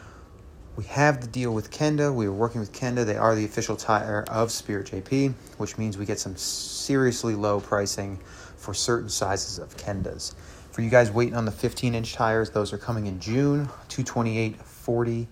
we 0.76 0.84
have 0.84 1.20
the 1.20 1.26
deal 1.26 1.52
with 1.52 1.70
Kenda. 1.72 2.14
We 2.14 2.26
are 2.26 2.32
working 2.32 2.60
with 2.60 2.72
Kenda. 2.72 3.04
They 3.04 3.16
are 3.16 3.34
the 3.34 3.44
official 3.44 3.76
tire 3.76 4.24
of 4.28 4.52
Spirit 4.52 4.86
JP, 4.86 5.34
which 5.56 5.76
means 5.76 5.98
we 5.98 6.06
get 6.06 6.20
some 6.20 6.36
seriously 6.36 7.34
low 7.34 7.58
pricing 7.58 8.18
for 8.56 8.74
certain 8.74 9.08
sizes 9.08 9.58
of 9.58 9.76
Kendas. 9.76 10.34
For 10.70 10.82
you 10.82 10.90
guys 10.90 11.10
waiting 11.10 11.34
on 11.34 11.44
the 11.44 11.50
15 11.50 11.96
inch 11.96 12.14
tires, 12.14 12.50
those 12.50 12.72
are 12.72 12.78
coming 12.78 13.06
in 13.06 13.18
June. 13.18 13.64
228 13.88 14.56
40, 14.62 15.28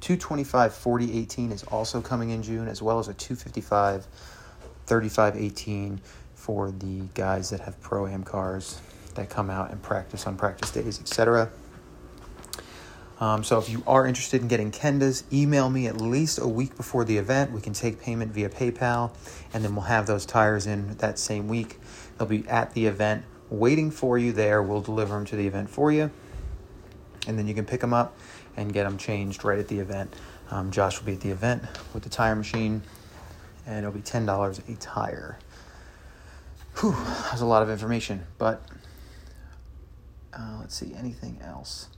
225 0.00 0.74
40 0.74 1.18
18 1.18 1.52
is 1.52 1.62
also 1.64 2.00
coming 2.00 2.30
in 2.30 2.42
June, 2.42 2.66
as 2.66 2.80
well 2.80 2.98
as 2.98 3.08
a 3.08 3.14
255 3.14 4.06
35 4.86 5.36
18 5.36 6.00
for 6.40 6.70
the 6.70 7.02
guys 7.12 7.50
that 7.50 7.60
have 7.60 7.78
pro 7.82 8.06
am 8.06 8.24
cars 8.24 8.80
that 9.14 9.28
come 9.28 9.50
out 9.50 9.70
and 9.70 9.82
practice 9.82 10.26
on 10.26 10.36
practice 10.36 10.70
days, 10.70 10.98
etc. 10.98 11.50
Um, 13.20 13.44
so 13.44 13.58
if 13.58 13.68
you 13.68 13.82
are 13.86 14.06
interested 14.06 14.40
in 14.40 14.48
getting 14.48 14.72
Kendas, 14.72 15.24
email 15.30 15.68
me 15.68 15.86
at 15.86 16.00
least 16.00 16.38
a 16.38 16.48
week 16.48 16.74
before 16.78 17.04
the 17.04 17.18
event. 17.18 17.52
We 17.52 17.60
can 17.60 17.74
take 17.74 18.00
payment 18.00 18.32
via 18.32 18.48
PayPal, 18.48 19.12
and 19.52 19.62
then 19.62 19.74
we'll 19.74 19.84
have 19.84 20.06
those 20.06 20.24
tires 20.24 20.66
in 20.66 20.96
that 20.96 21.18
same 21.18 21.46
week. 21.46 21.78
They'll 22.16 22.26
be 22.26 22.48
at 22.48 22.72
the 22.72 22.86
event 22.86 23.24
waiting 23.50 23.90
for 23.90 24.16
you 24.16 24.32
there. 24.32 24.62
We'll 24.62 24.80
deliver 24.80 25.14
them 25.14 25.26
to 25.26 25.36
the 25.36 25.46
event 25.46 25.68
for 25.68 25.92
you, 25.92 26.10
and 27.26 27.38
then 27.38 27.46
you 27.46 27.52
can 27.52 27.66
pick 27.66 27.82
them 27.82 27.92
up 27.92 28.16
and 28.56 28.72
get 28.72 28.84
them 28.84 28.96
changed 28.96 29.44
right 29.44 29.58
at 29.58 29.68
the 29.68 29.80
event. 29.80 30.16
Um, 30.50 30.70
Josh 30.70 30.98
will 30.98 31.06
be 31.06 31.12
at 31.12 31.20
the 31.20 31.30
event 31.30 31.64
with 31.92 32.02
the 32.02 32.08
tire 32.08 32.34
machine, 32.34 32.80
and 33.66 33.80
it'll 33.80 33.92
be 33.92 34.00
ten 34.00 34.24
dollars 34.24 34.62
a 34.66 34.74
tire. 34.76 35.38
Whew, 36.78 36.92
that's 36.92 37.40
a 37.40 37.46
lot 37.46 37.62
of 37.62 37.70
information, 37.70 38.26
but 38.38 38.62
uh, 40.32 40.58
let's 40.60 40.74
see 40.74 40.94
anything 40.94 41.38
else. 41.42 41.88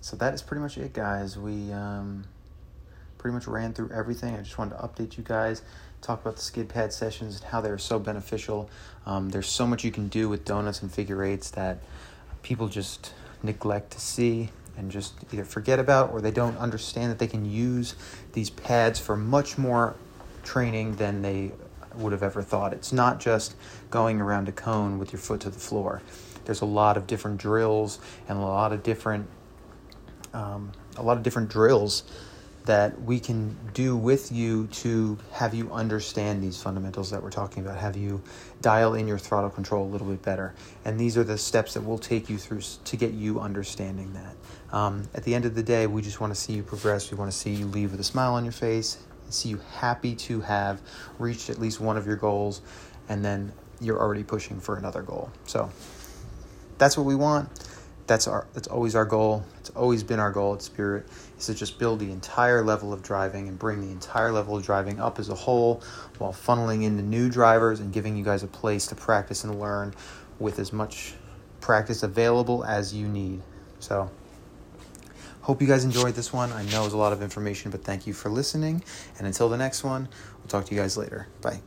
So 0.00 0.16
that 0.16 0.34
is 0.34 0.42
pretty 0.42 0.60
much 0.60 0.76
it, 0.76 0.92
guys. 0.92 1.38
We 1.38 1.72
um, 1.72 2.24
pretty 3.16 3.34
much 3.34 3.46
ran 3.46 3.72
through 3.72 3.90
everything. 3.92 4.34
I 4.34 4.38
just 4.38 4.58
wanted 4.58 4.76
to 4.76 4.82
update 4.82 5.16
you 5.16 5.24
guys 5.24 5.62
talk 6.00 6.20
about 6.20 6.36
the 6.36 6.42
skid 6.42 6.68
pad 6.68 6.92
sessions 6.92 7.36
and 7.36 7.44
how 7.44 7.60
they're 7.60 7.78
so 7.78 7.98
beneficial. 7.98 8.70
Um, 9.06 9.30
there's 9.30 9.48
so 9.48 9.66
much 9.66 9.84
you 9.84 9.90
can 9.90 10.08
do 10.08 10.28
with 10.28 10.44
donuts 10.44 10.82
and 10.82 10.92
figure 10.92 11.24
eights 11.24 11.50
that 11.52 11.78
people 12.42 12.68
just 12.68 13.12
neglect 13.42 13.92
to 13.92 14.00
see 14.00 14.50
and 14.76 14.90
just 14.90 15.14
either 15.32 15.44
forget 15.44 15.78
about 15.78 16.12
or 16.12 16.20
they 16.20 16.30
don't 16.30 16.56
understand 16.58 17.10
that 17.10 17.18
they 17.18 17.26
can 17.26 17.50
use 17.50 17.96
these 18.32 18.50
pads 18.50 18.98
for 18.98 19.16
much 19.16 19.58
more 19.58 19.96
training 20.44 20.96
than 20.96 21.22
they 21.22 21.50
would 21.98 22.12
have 22.12 22.22
ever 22.22 22.42
thought. 22.42 22.72
It's 22.72 22.92
not 22.92 23.20
just 23.20 23.54
going 23.90 24.20
around 24.20 24.48
a 24.48 24.52
cone 24.52 24.98
with 24.98 25.12
your 25.12 25.20
foot 25.20 25.40
to 25.40 25.50
the 25.50 25.58
floor. 25.58 26.02
There's 26.44 26.62
a 26.62 26.66
lot 26.66 26.96
of 26.96 27.06
different 27.06 27.38
drills 27.38 27.98
and 28.28 28.38
a 28.38 28.42
lot 28.42 28.72
of 28.72 28.82
different 28.82 29.28
um, 30.32 30.72
a 30.96 31.02
lot 31.02 31.16
of 31.16 31.22
different 31.22 31.48
drills 31.48 32.02
that 32.68 33.00
we 33.00 33.18
can 33.18 33.56
do 33.72 33.96
with 33.96 34.30
you 34.30 34.66
to 34.66 35.16
have 35.32 35.54
you 35.54 35.72
understand 35.72 36.42
these 36.42 36.60
fundamentals 36.60 37.10
that 37.10 37.22
we're 37.22 37.30
talking 37.30 37.64
about, 37.64 37.78
have 37.78 37.96
you 37.96 38.22
dial 38.60 38.94
in 38.94 39.08
your 39.08 39.16
throttle 39.16 39.48
control 39.48 39.86
a 39.86 39.88
little 39.88 40.06
bit 40.06 40.20
better. 40.22 40.54
And 40.84 41.00
these 41.00 41.16
are 41.16 41.24
the 41.24 41.38
steps 41.38 41.72
that 41.74 41.80
we'll 41.80 41.96
take 41.96 42.28
you 42.28 42.36
through 42.36 42.60
to 42.84 42.96
get 42.96 43.12
you 43.12 43.40
understanding 43.40 44.12
that. 44.12 44.76
Um, 44.76 45.08
at 45.14 45.24
the 45.24 45.34
end 45.34 45.46
of 45.46 45.54
the 45.54 45.62
day, 45.62 45.86
we 45.86 46.02
just 46.02 46.20
want 46.20 46.34
to 46.34 46.38
see 46.38 46.52
you 46.52 46.62
progress. 46.62 47.10
We 47.10 47.16
want 47.16 47.30
to 47.32 47.36
see 47.36 47.54
you 47.54 47.64
leave 47.64 47.92
with 47.92 48.00
a 48.00 48.04
smile 48.04 48.34
on 48.34 48.44
your 48.44 48.52
face, 48.52 48.98
see 49.30 49.48
you 49.48 49.60
happy 49.76 50.14
to 50.14 50.40
have 50.40 50.80
reached 51.18 51.50
at 51.50 51.58
least 51.58 51.80
one 51.80 51.96
of 51.96 52.06
your 52.06 52.16
goals, 52.16 52.60
and 53.08 53.24
then 53.24 53.52
you're 53.80 53.98
already 53.98 54.24
pushing 54.24 54.60
for 54.60 54.76
another 54.76 55.02
goal. 55.02 55.30
So 55.46 55.70
that's 56.78 56.96
what 56.96 57.06
we 57.06 57.14
want 57.14 57.50
that's 58.08 58.26
our 58.26 58.46
that's 58.54 58.66
always 58.66 58.96
our 58.96 59.04
goal. 59.04 59.44
It's 59.60 59.70
always 59.70 60.02
been 60.02 60.18
our 60.18 60.32
goal 60.32 60.54
at 60.54 60.62
Spirit 60.62 61.06
is 61.38 61.46
to 61.46 61.54
just 61.54 61.78
build 61.78 62.00
the 62.00 62.10
entire 62.10 62.64
level 62.64 62.92
of 62.92 63.02
driving 63.02 63.46
and 63.46 63.56
bring 63.56 63.80
the 63.80 63.92
entire 63.92 64.32
level 64.32 64.56
of 64.56 64.64
driving 64.64 64.98
up 64.98 65.20
as 65.20 65.28
a 65.28 65.34
whole 65.34 65.82
while 66.16 66.32
funneling 66.32 66.82
into 66.82 67.02
new 67.02 67.28
drivers 67.28 67.78
and 67.78 67.92
giving 67.92 68.16
you 68.16 68.24
guys 68.24 68.42
a 68.42 68.48
place 68.48 68.86
to 68.88 68.96
practice 68.96 69.44
and 69.44 69.60
learn 69.60 69.94
with 70.40 70.58
as 70.58 70.72
much 70.72 71.14
practice 71.60 72.02
available 72.02 72.64
as 72.64 72.92
you 72.92 73.06
need. 73.06 73.42
So 73.78 74.10
hope 75.48 75.62
you 75.62 75.66
guys 75.66 75.82
enjoyed 75.82 76.14
this 76.14 76.30
one. 76.30 76.52
I 76.52 76.62
know 76.64 76.82
it 76.82 76.84
was 76.84 76.92
a 76.92 76.98
lot 76.98 77.14
of 77.14 77.22
information, 77.22 77.70
but 77.70 77.82
thank 77.82 78.06
you 78.06 78.12
for 78.12 78.28
listening. 78.28 78.84
And 79.16 79.26
until 79.26 79.48
the 79.48 79.56
next 79.56 79.82
one, 79.82 80.06
we'll 80.36 80.48
talk 80.48 80.66
to 80.66 80.74
you 80.74 80.78
guys 80.78 80.98
later. 80.98 81.26
Bye. 81.40 81.62